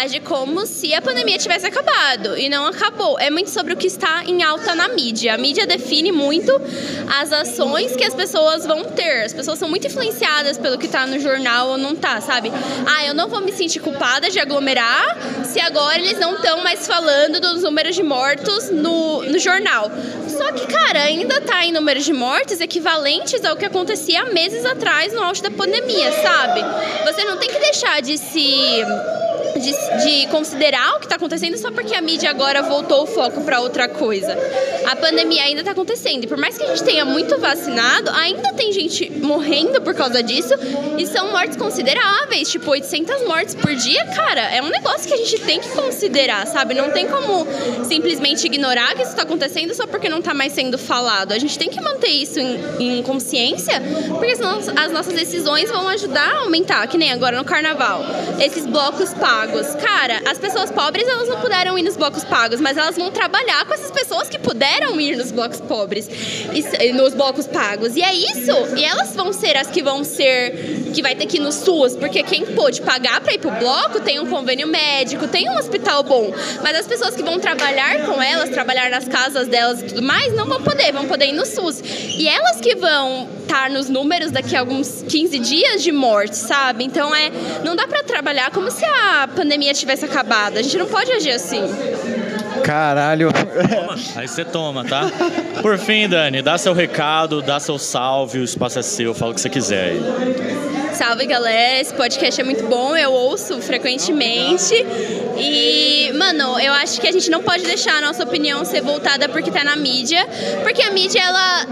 age 0.01 0.19
como 0.19 0.65
se 0.65 0.93
a 0.93 1.01
pandemia 1.01 1.37
tivesse 1.37 1.65
acabado. 1.65 2.37
E 2.37 2.49
não 2.49 2.65
acabou. 2.65 3.17
É 3.17 3.29
muito 3.29 3.49
sobre 3.49 3.73
o 3.73 3.77
que 3.77 3.87
está 3.87 4.25
em 4.25 4.43
alta 4.43 4.75
na 4.75 4.89
mídia. 4.89 5.33
A 5.33 5.37
mídia 5.37 5.65
define 5.65 6.11
muito 6.11 6.51
as 7.21 7.31
ações 7.31 7.95
que 7.95 8.03
as 8.03 8.13
pessoas 8.13 8.65
vão 8.65 8.83
ter. 8.83 9.23
As 9.23 9.33
pessoas 9.33 9.57
são 9.57 9.69
muito 9.69 9.87
influenciadas 9.87 10.57
pelo 10.57 10.77
que 10.77 10.85
está 10.85 11.07
no 11.07 11.17
jornal 11.19 11.69
ou 11.69 11.77
não 11.77 11.95
tá, 11.95 12.19
sabe? 12.19 12.51
Ah, 12.85 13.05
eu 13.05 13.13
não 13.13 13.29
vou 13.29 13.39
me 13.39 13.53
sentir 13.53 13.79
culpada 13.79 14.29
de 14.29 14.39
aglomerar 14.39 15.17
se 15.45 15.59
agora 15.61 15.99
eles 15.99 16.19
não 16.19 16.35
estão 16.35 16.61
mais 16.61 16.85
falando 16.85 17.39
dos 17.39 17.63
números 17.63 17.95
de 17.95 18.03
mortos 18.03 18.69
no, 18.69 19.23
no 19.23 19.39
jornal. 19.39 19.89
Só 20.27 20.51
que, 20.51 20.65
cara, 20.65 21.03
ainda 21.03 21.39
tá 21.41 21.63
em 21.63 21.71
números 21.71 22.03
de 22.03 22.11
mortes 22.11 22.59
equivalentes 22.73 23.45
ao 23.45 23.55
que 23.55 23.65
acontecia 23.65 24.25
meses 24.33 24.65
atrás 24.65 25.13
no 25.13 25.21
auge 25.21 25.43
da 25.43 25.51
pandemia, 25.51 26.11
sabe? 26.23 26.61
Você 27.05 27.23
não 27.23 27.37
tem 27.37 27.47
que 27.47 27.59
deixar 27.59 28.01
de 28.01 28.17
se 28.17 28.83
de, 29.59 29.71
de 30.03 30.27
considerar 30.27 30.95
o 30.95 30.99
que 30.99 31.05
está 31.05 31.15
acontecendo 31.15 31.57
só 31.57 31.71
porque 31.71 31.95
a 31.95 32.01
mídia 32.01 32.29
agora 32.29 32.61
voltou 32.61 33.03
o 33.03 33.07
foco 33.07 33.41
para 33.41 33.59
outra 33.59 33.87
coisa. 33.87 34.37
A 34.85 34.95
pandemia 34.95 35.43
ainda 35.43 35.61
está 35.61 35.71
acontecendo 35.71 36.23
e 36.23 36.27
por 36.27 36.37
mais 36.37 36.57
que 36.57 36.63
a 36.63 36.67
gente 36.67 36.83
tenha 36.83 37.05
muito 37.05 37.37
vacinado, 37.39 38.09
ainda 38.11 38.53
tem 38.53 38.71
gente 38.71 39.11
morrendo 39.11 39.81
por 39.81 39.93
causa 39.95 40.21
disso 40.21 40.53
e 40.97 41.05
são 41.07 41.31
mortes 41.31 41.57
consideráveis, 41.57 42.49
tipo 42.49 42.69
800 42.69 43.27
mortes 43.27 43.55
por 43.55 43.73
dia, 43.75 44.05
cara, 44.07 44.41
é 44.53 44.61
um 44.61 44.69
negócio 44.69 45.07
que 45.07 45.13
a 45.13 45.17
gente 45.17 45.39
tem 45.41 45.59
que 45.59 45.69
considerar, 45.69 46.45
sabe? 46.47 46.73
Não 46.73 46.91
tem 46.91 47.07
como 47.07 47.47
simplesmente 47.85 48.45
ignorar 48.45 48.95
que 48.95 49.01
isso 49.01 49.11
está 49.11 49.23
acontecendo 49.23 49.73
só 49.73 49.87
porque 49.87 50.09
não 50.09 50.19
está 50.19 50.33
mais 50.33 50.53
sendo 50.53 50.77
falado. 50.77 51.31
A 51.31 51.39
gente 51.39 51.57
tem 51.57 51.69
que 51.69 51.81
manter 51.81 52.09
isso 52.09 52.39
em, 52.39 52.59
em 52.79 53.03
consciência, 53.03 53.81
porque 54.09 54.35
senão 54.35 54.59
as 54.59 54.91
nossas 54.91 55.13
decisões 55.13 55.69
vão 55.69 55.87
ajudar 55.89 56.29
a 56.35 56.39
aumentar, 56.39 56.85
que 56.87 56.97
nem 56.97 57.11
agora 57.11 57.37
no 57.37 57.45
carnaval. 57.45 58.03
Esses 58.39 58.65
blocos 58.65 59.13
pagos. 59.13 59.42
Cara, 59.75 60.21
as 60.29 60.37
pessoas 60.37 60.71
pobres 60.71 61.07
elas 61.07 61.27
não 61.27 61.39
puderam 61.39 61.77
ir 61.77 61.83
nos 61.83 61.97
blocos 61.97 62.23
pagos, 62.23 62.59
mas 62.59 62.77
elas 62.77 62.95
vão 62.95 63.11
trabalhar 63.11 63.65
com 63.65 63.73
essas 63.73 63.91
pessoas 63.91 64.29
que 64.29 64.39
puderam 64.39 64.99
ir 64.99 65.15
nos 65.15 65.31
blocos 65.31 65.61
pobres, 65.61 66.09
nos 66.93 67.13
blocos 67.13 67.47
pagos. 67.47 67.95
E 67.95 68.01
é 68.01 68.13
isso. 68.13 68.75
E 68.77 68.83
elas 68.83 69.15
vão 69.15 69.33
ser 69.33 69.57
as 69.57 69.67
que 69.67 69.81
vão 69.81 70.03
ser 70.03 70.82
que 70.93 71.01
vai 71.01 71.15
ter 71.15 71.25
que 71.25 71.37
ir 71.37 71.39
no 71.39 71.51
SUS, 71.51 71.95
porque 71.95 72.23
quem 72.23 72.45
pôde 72.45 72.81
pagar 72.81 73.19
para 73.21 73.33
ir 73.33 73.39
pro 73.39 73.51
bloco 73.51 73.99
tem 73.99 74.19
um 74.19 74.25
convênio 74.27 74.67
médico, 74.67 75.27
tem 75.27 75.49
um 75.49 75.57
hospital 75.57 76.03
bom. 76.03 76.31
Mas 76.61 76.77
as 76.77 76.87
pessoas 76.87 77.15
que 77.15 77.23
vão 77.23 77.39
trabalhar 77.39 78.05
com 78.05 78.21
elas, 78.21 78.49
trabalhar 78.49 78.89
nas 78.89 79.07
casas 79.07 79.47
delas 79.47 79.81
e 79.81 79.85
tudo 79.85 80.01
mais, 80.01 80.33
não 80.33 80.45
vão 80.45 80.61
poder, 80.61 80.91
vão 80.91 81.07
poder 81.07 81.27
ir 81.27 81.33
no 81.33 81.45
SUS. 81.45 81.81
E 82.17 82.27
elas 82.27 82.61
que 82.61 82.75
vão 82.75 83.27
estar 83.41 83.69
nos 83.69 83.89
números 83.89 84.31
daqui 84.31 84.55
a 84.55 84.59
alguns 84.59 85.03
15 85.03 85.39
dias 85.39 85.83
de 85.83 85.91
morte, 85.91 86.35
sabe? 86.35 86.83
Então 86.83 87.13
é, 87.13 87.31
não 87.63 87.75
dá 87.75 87.87
para 87.87 88.03
trabalhar 88.03 88.51
como 88.51 88.71
se 88.71 88.85
a 88.85 89.27
pandemia 89.35 89.73
tivesse 89.73 90.05
acabado. 90.05 90.57
A 90.57 90.61
gente 90.61 90.77
não 90.77 90.87
pode 90.87 91.11
agir 91.11 91.31
assim. 91.31 91.61
Caralho. 92.63 93.29
Toma. 93.31 93.99
Aí 94.15 94.27
você 94.27 94.45
toma, 94.45 94.85
tá? 94.85 95.11
Por 95.61 95.77
fim, 95.77 96.07
Dani, 96.07 96.41
dá 96.41 96.57
seu 96.57 96.73
recado, 96.73 97.41
dá 97.41 97.59
seu 97.59 97.77
salve, 97.77 98.39
o 98.39 98.43
espaço 98.43 98.79
é 98.79 98.81
seu, 98.81 99.13
fala 99.13 99.31
o 99.31 99.35
que 99.35 99.41
você 99.41 99.49
quiser 99.49 99.91
aí. 99.91 100.52
Salve 100.93 101.25
galera, 101.25 101.81
esse 101.81 101.91
podcast 101.93 102.39
é 102.39 102.43
muito 102.43 102.65
bom, 102.67 102.95
eu 102.95 103.11
ouço 103.11 103.59
frequentemente. 103.61 104.75
E, 105.37 106.11
mano, 106.13 106.59
eu 106.59 106.71
acho 106.73 107.01
que 107.01 107.07
a 107.07 107.11
gente 107.11 107.31
não 107.31 107.41
pode 107.41 107.63
deixar 107.63 107.95
a 107.95 108.01
nossa 108.01 108.23
opinião 108.23 108.63
ser 108.63 108.81
voltada 108.81 109.27
porque 109.27 109.49
tá 109.49 109.63
na 109.63 109.75
mídia, 109.75 110.23
porque 110.61 110.83
a 110.83 110.91
mídia 110.91 111.19
ela 111.19 111.65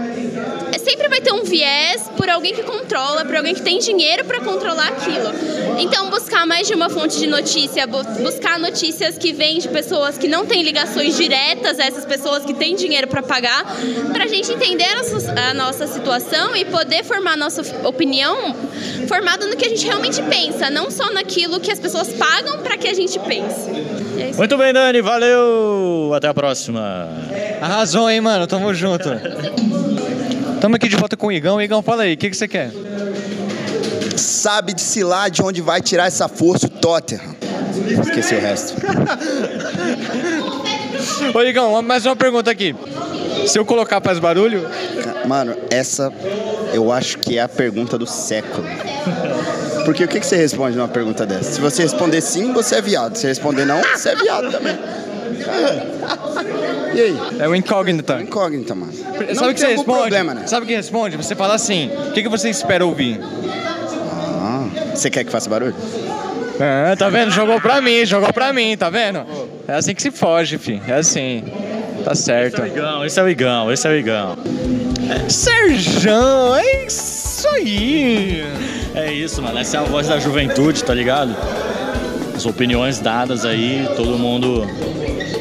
sempre 0.92 1.08
vai 1.08 1.22
ter 1.22 1.32
um 1.32 1.42
viés 1.42 2.10
por 2.18 2.28
alguém 2.28 2.54
que 2.54 2.62
controla, 2.62 3.24
por 3.24 3.34
alguém 3.34 3.54
que 3.54 3.62
tem 3.62 3.78
dinheiro 3.78 4.26
para 4.26 4.40
controlar 4.40 4.88
aquilo. 4.88 5.32
Então, 5.78 6.10
buscar 6.10 6.46
mais 6.46 6.68
de 6.68 6.74
uma 6.74 6.90
fonte 6.90 7.18
de 7.18 7.26
notícia, 7.26 7.86
buscar 7.86 8.58
notícias 8.58 9.16
que 9.16 9.32
vêm 9.32 9.58
de 9.58 9.68
pessoas 9.68 10.18
que 10.18 10.28
não 10.28 10.44
têm 10.44 10.62
ligações 10.62 11.16
diretas 11.16 11.80
a 11.80 11.84
essas 11.84 12.04
pessoas 12.04 12.44
que 12.44 12.52
têm 12.52 12.76
dinheiro 12.76 13.06
para 13.06 13.22
pagar, 13.22 13.64
para 14.12 14.24
a 14.24 14.26
gente 14.26 14.52
entender 14.52 14.84
a 14.84 14.96
nossa, 14.96 15.40
a 15.50 15.54
nossa 15.54 15.86
situação 15.86 16.54
e 16.54 16.66
poder 16.66 17.04
formar 17.04 17.32
a 17.32 17.36
nossa 17.36 17.62
opinião 17.86 18.54
formada 19.08 19.46
no 19.46 19.56
que 19.56 19.64
a 19.64 19.68
gente 19.70 19.86
realmente 19.86 20.22
pensa, 20.22 20.68
não 20.68 20.90
só 20.90 21.10
naquilo 21.10 21.58
que 21.58 21.72
as 21.72 21.80
pessoas 21.80 22.12
pagam 22.12 22.58
para 22.58 22.76
que 22.76 22.88
a 22.88 22.94
gente 22.94 23.18
pense. 23.20 23.70
É 24.18 24.32
Muito 24.36 24.58
bem, 24.58 24.74
Dani, 24.74 25.00
valeu! 25.00 26.12
Até 26.14 26.28
a 26.28 26.34
próxima. 26.34 27.08
Arrasou, 27.62 28.10
hein, 28.10 28.20
mano? 28.20 28.46
Tamo 28.46 28.74
junto. 28.74 29.08
Tamo 30.62 30.76
aqui 30.76 30.86
de 30.86 30.94
volta 30.94 31.16
com 31.16 31.26
o 31.26 31.32
Igão. 31.32 31.60
Igão, 31.60 31.82
fala 31.82 32.04
aí, 32.04 32.14
o 32.14 32.16
que, 32.16 32.30
que 32.30 32.36
você 32.36 32.46
quer? 32.46 32.70
Sabe-se 34.16 35.02
lá 35.02 35.28
de 35.28 35.42
onde 35.42 35.60
vai 35.60 35.80
tirar 35.80 36.06
essa 36.06 36.28
força 36.28 36.66
o 36.66 36.70
Tottenham. 36.70 37.34
Esqueci 38.06 38.36
o 38.36 38.40
resto. 38.40 38.74
Ô, 41.34 41.42
Igão, 41.42 41.82
mais 41.82 42.06
uma 42.06 42.14
pergunta 42.14 42.48
aqui. 42.48 42.76
Se 43.48 43.58
eu 43.58 43.64
colocar 43.64 44.00
faz 44.00 44.20
barulho? 44.20 44.64
Mano, 45.26 45.56
essa 45.68 46.12
eu 46.72 46.92
acho 46.92 47.18
que 47.18 47.38
é 47.38 47.42
a 47.42 47.48
pergunta 47.48 47.98
do 47.98 48.06
século. 48.06 48.64
Porque 49.84 50.04
o 50.04 50.08
que, 50.08 50.20
que 50.20 50.26
você 50.26 50.36
responde 50.36 50.76
numa 50.76 50.86
pergunta 50.86 51.26
dessa? 51.26 51.54
Se 51.54 51.60
você 51.60 51.82
responder 51.82 52.20
sim, 52.20 52.52
você 52.52 52.76
é 52.76 52.80
viado. 52.80 53.16
Se 53.16 53.26
responder 53.26 53.64
não, 53.64 53.80
você 53.82 54.10
é 54.10 54.14
viado 54.14 54.48
também. 54.52 54.78
E 56.94 57.00
aí? 57.00 57.18
É 57.38 57.48
o 57.48 57.54
incógnita. 57.54 58.20
Incógnita, 58.20 58.74
mano. 58.74 58.92
Sabe 58.92 59.34
Não 59.34 59.50
o 59.50 59.54
que 59.54 59.60
você 59.60 59.66
responde? 59.68 60.00
problema, 60.00 60.34
né? 60.34 60.46
Sabe 60.46 60.64
o 60.64 60.68
que 60.68 60.74
responde? 60.74 61.16
Você 61.16 61.34
fala 61.34 61.54
assim: 61.54 61.90
o 62.08 62.12
que, 62.12 62.22
que 62.22 62.28
você 62.28 62.50
espera 62.50 62.84
ouvir? 62.84 63.20
Ah, 64.40 64.66
você 64.94 65.08
quer 65.10 65.24
que 65.24 65.30
faça 65.32 65.48
barulho? 65.48 65.74
Ah, 66.60 66.94
tá 66.96 67.08
vendo? 67.08 67.30
Jogou 67.30 67.60
pra 67.60 67.80
mim, 67.80 68.04
jogou 68.04 68.32
pra 68.32 68.52
mim, 68.52 68.76
tá 68.76 68.90
vendo? 68.90 69.24
É 69.66 69.74
assim 69.74 69.94
que 69.94 70.02
se 70.02 70.10
foge, 70.10 70.58
fi. 70.58 70.80
É 70.86 70.94
assim. 70.94 71.44
Tá 72.04 72.14
certo. 72.14 72.64
Igão, 72.66 73.04
esse 73.06 73.18
é 73.18 73.22
o 73.22 73.28
Igão, 73.28 73.72
esse 73.72 73.86
é 73.86 73.90
o 73.90 73.94
Igão. 73.96 74.36
Serjão, 75.28 76.56
é 76.56 76.86
isso 76.86 77.48
aí. 77.48 78.44
É 78.94 79.12
isso, 79.12 79.40
mano. 79.40 79.58
Essa 79.58 79.78
é 79.78 79.80
a 79.80 79.84
voz 79.84 80.08
da 80.08 80.18
juventude, 80.18 80.82
tá 80.84 80.92
ligado? 80.94 81.34
As 82.34 82.44
opiniões 82.44 82.98
dadas 83.00 83.44
aí, 83.44 83.88
todo 83.96 84.18
mundo 84.18 84.66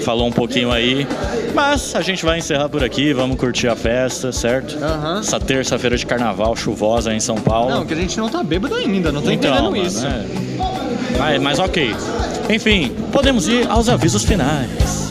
falou 0.04 0.28
um 0.28 0.32
pouquinho 0.32 0.72
aí. 0.72 1.08
Mas 1.54 1.96
a 1.96 2.02
gente 2.02 2.24
vai 2.26 2.38
encerrar 2.40 2.70
por 2.70 2.84
aqui, 2.84 3.14
vamos 3.14 3.38
curtir 3.38 3.68
a 3.68 3.76
festa, 3.76 4.32
certo? 4.32 4.78
Aham. 4.84 5.20
Essa 5.20 5.40
terça-feira 5.40 5.98
de 5.98 6.06
carnaval 6.06 6.56
chuvosa 6.56 7.14
em 7.14 7.20
São 7.20 7.36
Paulo. 7.36 7.72
Não, 7.72 7.86
que 7.86 7.94
a 7.94 7.98
gente 7.98 8.18
não 8.18 8.30
tá 8.30 8.42
bêbado 8.44 8.76
ainda, 8.76 9.12
não 9.12 9.22
tô 9.22 9.32
Então, 9.32 9.52
entendendo 9.52 9.72
mano, 9.72 9.86
isso. 9.88 10.06
é. 10.06 10.26
Mas, 11.18 11.42
mas 11.42 11.60
ok. 11.60 11.94
Enfim, 12.50 12.96
podemos 13.12 13.48
ir 13.48 13.68
aos 13.70 13.90
avisos 13.90 14.24
finais. 14.24 15.11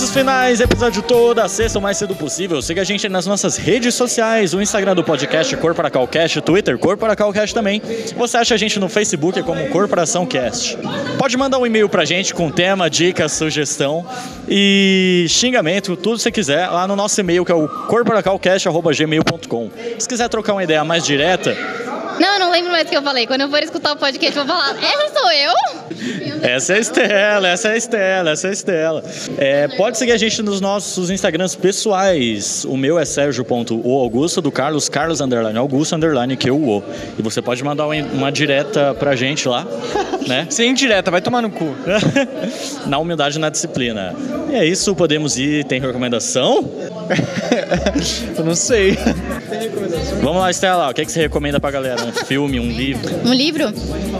Avisos 0.00 0.16
finais, 0.16 0.62
episódio 0.62 1.02
toda 1.02 1.46
sexta 1.46 1.78
o 1.78 1.82
mais 1.82 1.98
cedo 1.98 2.16
possível. 2.16 2.62
Siga 2.62 2.80
a 2.80 2.84
gente 2.84 3.06
nas 3.06 3.26
nossas 3.26 3.58
redes 3.58 3.94
sociais, 3.94 4.54
o 4.54 4.62
Instagram 4.62 4.94
do 4.94 5.04
podcast 5.04 5.54
Corporacalcast, 5.58 6.40
Twitter 6.40 6.78
Corporacalcast 6.78 7.54
também. 7.54 7.82
Você 8.16 8.38
acha 8.38 8.54
a 8.54 8.56
gente 8.56 8.80
no 8.80 8.88
Facebook 8.88 9.42
como 9.42 9.68
Corporação 9.68 10.24
Cast. 10.24 10.78
Pode 11.18 11.36
mandar 11.36 11.58
um 11.58 11.66
e-mail 11.66 11.86
pra 11.86 12.06
gente 12.06 12.32
com 12.32 12.50
tema, 12.50 12.88
dica, 12.88 13.28
sugestão 13.28 14.06
e 14.48 15.26
xingamento, 15.28 15.94
tudo 15.98 16.16
que 16.16 16.22
você 16.22 16.32
quiser, 16.32 16.66
lá 16.68 16.88
no 16.88 16.96
nosso 16.96 17.20
e-mail 17.20 17.44
que 17.44 17.52
é 17.52 17.54
o 17.54 17.68
corporacalcast.gmail.com. 17.68 19.70
Se 19.98 20.08
quiser 20.08 20.30
trocar 20.30 20.54
uma 20.54 20.64
ideia 20.64 20.82
mais 20.82 21.04
direta, 21.04 21.54
Não, 22.20 22.34
eu 22.34 22.40
não 22.40 22.50
lembro 22.50 22.70
mais 22.70 22.86
o 22.86 22.90
que 22.90 22.96
eu 22.96 23.02
falei. 23.02 23.26
Quando 23.26 23.40
eu 23.40 23.48
for 23.48 23.62
escutar 23.62 23.92
o 23.92 23.96
podcast, 23.96 24.38
eu 24.38 24.44
vou 24.44 24.54
falar, 24.54 24.76
essa 24.76 25.18
sou 25.18 25.32
eu? 25.32 25.52
Essa 26.42 26.74
é 26.74 26.76
a 26.76 26.78
Estela, 26.78 27.48
essa 27.48 27.68
é 27.68 27.72
a 27.72 27.76
Estela, 27.76 28.30
essa 28.30 28.46
é 28.46 28.50
a 28.50 28.52
Estela. 28.52 29.04
É, 29.38 29.68
pode 29.68 29.96
seguir 29.96 30.12
a 30.12 30.18
gente 30.18 30.42
nos 30.42 30.60
nossos 30.60 31.08
Instagrams 31.08 31.56
pessoais. 31.56 32.64
O 32.66 32.76
meu 32.76 32.98
é 32.98 33.06
Sérgio.oaugusto, 33.06 34.42
do 34.42 34.52
Carlos, 34.52 34.88
Carlos 34.88 35.22
underline 35.22 35.58
Augusto 35.58 35.96
underline 35.96 36.36
que 36.36 36.50
o 36.50 36.60
o. 36.60 36.82
E 37.18 37.22
você 37.22 37.40
pode 37.40 37.64
mandar 37.64 37.86
uma, 37.86 37.94
uma 37.96 38.30
direta 38.30 38.94
pra 38.94 39.16
gente 39.16 39.48
lá, 39.48 39.66
né? 40.26 40.46
Sem 40.50 40.74
direta, 40.74 41.10
vai 41.10 41.22
tomar 41.22 41.40
no 41.40 41.50
cu. 41.50 41.74
na 42.86 42.98
humildade 42.98 43.38
e 43.38 43.40
na 43.40 43.48
disciplina. 43.48 44.14
E 44.50 44.56
é 44.56 44.66
isso, 44.66 44.94
podemos 44.94 45.38
ir. 45.38 45.64
Tem 45.64 45.80
recomendação? 45.80 46.70
Eu 48.36 48.44
não 48.44 48.54
sei. 48.54 48.98
Vamos 50.22 50.40
lá, 50.40 50.50
Estela, 50.50 50.90
o 50.90 50.94
que, 50.94 51.00
é 51.00 51.04
que 51.04 51.12
você 51.12 51.20
recomenda 51.20 51.58
pra 51.58 51.70
galera? 51.70 52.04
Um 52.04 52.12
filme, 52.12 52.60
um 52.60 52.70
livro? 52.70 53.10
Um 53.24 53.32
livro 53.32 53.72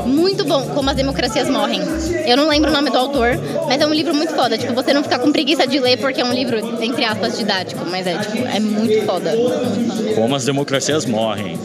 muito 0.07 0.45
bom, 0.45 0.63
Como 0.69 0.91
as 0.91 0.97
Democracias 0.97 1.49
Morrem. 1.49 1.81
Eu 2.27 2.37
não 2.37 2.49
lembro 2.49 2.71
o 2.71 2.73
nome 2.73 2.91
do 2.91 2.99
autor, 2.99 3.39
mas 3.67 3.81
é 3.81 3.87
um 3.87 3.95
livro 3.95 4.15
muito 4.15 4.35
foda. 4.35 4.59
Tipo, 4.59 4.75
você 4.75 4.93
não 4.93 5.03
ficar 5.03 5.19
com 5.19 5.31
preguiça 5.31 5.67
de 5.67 5.79
ler 5.79 5.99
porque 5.99 6.21
é 6.21 6.25
um 6.25 6.33
livro, 6.33 6.59
entre 6.83 7.05
aspas, 7.05 7.39
didático. 7.39 7.85
Mas 7.89 8.07
é, 8.07 8.19
tipo, 8.19 8.39
é 8.47 8.61
muito 8.61 9.07
foda. 9.07 9.33
Como 10.15 10.35
as 10.35 10.45
democracias 10.45 11.07
morrem. 11.07 11.59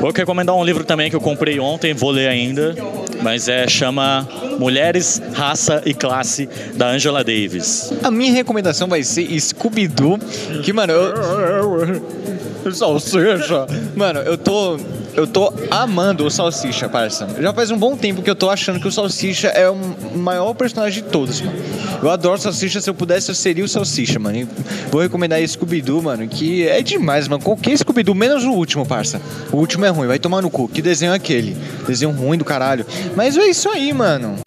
Vou 0.00 0.12
recomendar 0.12 0.54
um 0.54 0.64
livro 0.64 0.84
também 0.84 1.10
que 1.10 1.16
eu 1.16 1.20
comprei 1.20 1.58
ontem, 1.58 1.94
vou 1.94 2.10
ler 2.10 2.28
ainda, 2.28 2.74
mas 3.22 3.48
é 3.48 3.66
chama 3.66 4.28
Mulheres, 4.58 5.20
Raça 5.32 5.82
e 5.84 5.94
Classe 5.94 6.48
da 6.74 6.88
Angela 6.88 7.24
Davis. 7.24 7.92
A 8.02 8.10
minha 8.10 8.32
recomendação 8.32 8.88
vai 8.88 9.02
ser 9.02 9.28
Scooby-Doo, 9.40 10.18
que, 10.62 10.72
mano, 10.72 10.92
eu... 10.92 12.21
Salsicha. 12.74 13.66
Mano, 13.94 14.20
eu 14.20 14.38
tô 14.38 14.78
eu 15.14 15.26
tô 15.26 15.52
amando 15.70 16.24
o 16.24 16.30
Salsicha, 16.30 16.88
parça. 16.88 17.28
Já 17.38 17.52
faz 17.52 17.70
um 17.70 17.76
bom 17.76 17.96
tempo 17.96 18.22
que 18.22 18.30
eu 18.30 18.34
tô 18.34 18.48
achando 18.48 18.80
que 18.80 18.88
o 18.88 18.92
Salsicha 18.92 19.48
é 19.48 19.68
o 19.68 19.76
maior 20.16 20.54
personagem 20.54 21.02
de 21.02 21.08
todos, 21.10 21.40
mano. 21.40 21.58
Eu 22.02 22.10
adoro 22.10 22.40
Salsicha, 22.40 22.80
se 22.80 22.88
eu 22.88 22.94
pudesse 22.94 23.30
eu 23.30 23.34
seria 23.34 23.64
o 23.64 23.68
Salsicha, 23.68 24.18
mano. 24.18 24.38
E 24.38 24.48
vou 24.90 25.02
recomendar 25.02 25.40
esse 25.40 25.52
Scooby-Doo, 25.54 26.02
mano, 26.02 26.26
que 26.26 26.66
é 26.66 26.82
demais, 26.82 27.28
mano. 27.28 27.42
Qualquer 27.42 27.76
Scooby-Doo, 27.76 28.14
menos 28.14 28.44
o 28.44 28.52
último, 28.52 28.86
parça. 28.86 29.20
O 29.52 29.58
último 29.58 29.84
é 29.84 29.90
ruim, 29.90 30.06
vai 30.06 30.18
tomar 30.18 30.40
no 30.40 30.50
cu. 30.50 30.66
Que 30.66 30.80
desenho 30.80 31.12
é 31.12 31.16
aquele? 31.16 31.56
Desenho 31.86 32.10
ruim 32.10 32.38
do 32.38 32.44
caralho. 32.44 32.86
Mas 33.14 33.36
é 33.36 33.44
isso 33.44 33.68
aí, 33.68 33.92
mano. 33.92 34.41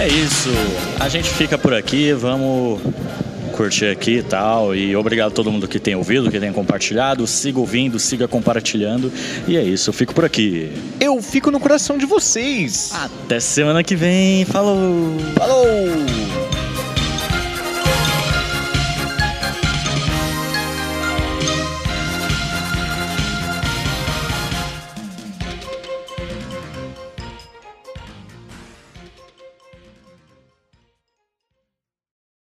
É 0.00 0.08
isso. 0.08 0.48
A 0.98 1.10
gente 1.10 1.28
fica 1.28 1.58
por 1.58 1.74
aqui, 1.74 2.14
vamos 2.14 2.80
curtir 3.52 3.84
aqui 3.84 4.16
e 4.16 4.22
tal. 4.22 4.74
E 4.74 4.96
obrigado 4.96 5.28
a 5.28 5.34
todo 5.34 5.52
mundo 5.52 5.68
que 5.68 5.78
tem 5.78 5.94
ouvido, 5.94 6.30
que 6.30 6.40
tem 6.40 6.50
compartilhado. 6.50 7.26
Siga 7.26 7.60
ouvindo, 7.60 7.98
siga 7.98 8.26
compartilhando. 8.26 9.12
E 9.46 9.58
é 9.58 9.62
isso, 9.62 9.90
eu 9.90 9.92
fico 9.92 10.14
por 10.14 10.24
aqui. 10.24 10.72
Eu 10.98 11.20
fico 11.20 11.50
no 11.50 11.60
coração 11.60 11.98
de 11.98 12.06
vocês. 12.06 12.92
Até 12.94 13.40
semana 13.40 13.84
que 13.84 13.94
vem. 13.94 14.46
Falou! 14.46 15.18
Falou! 15.36 15.66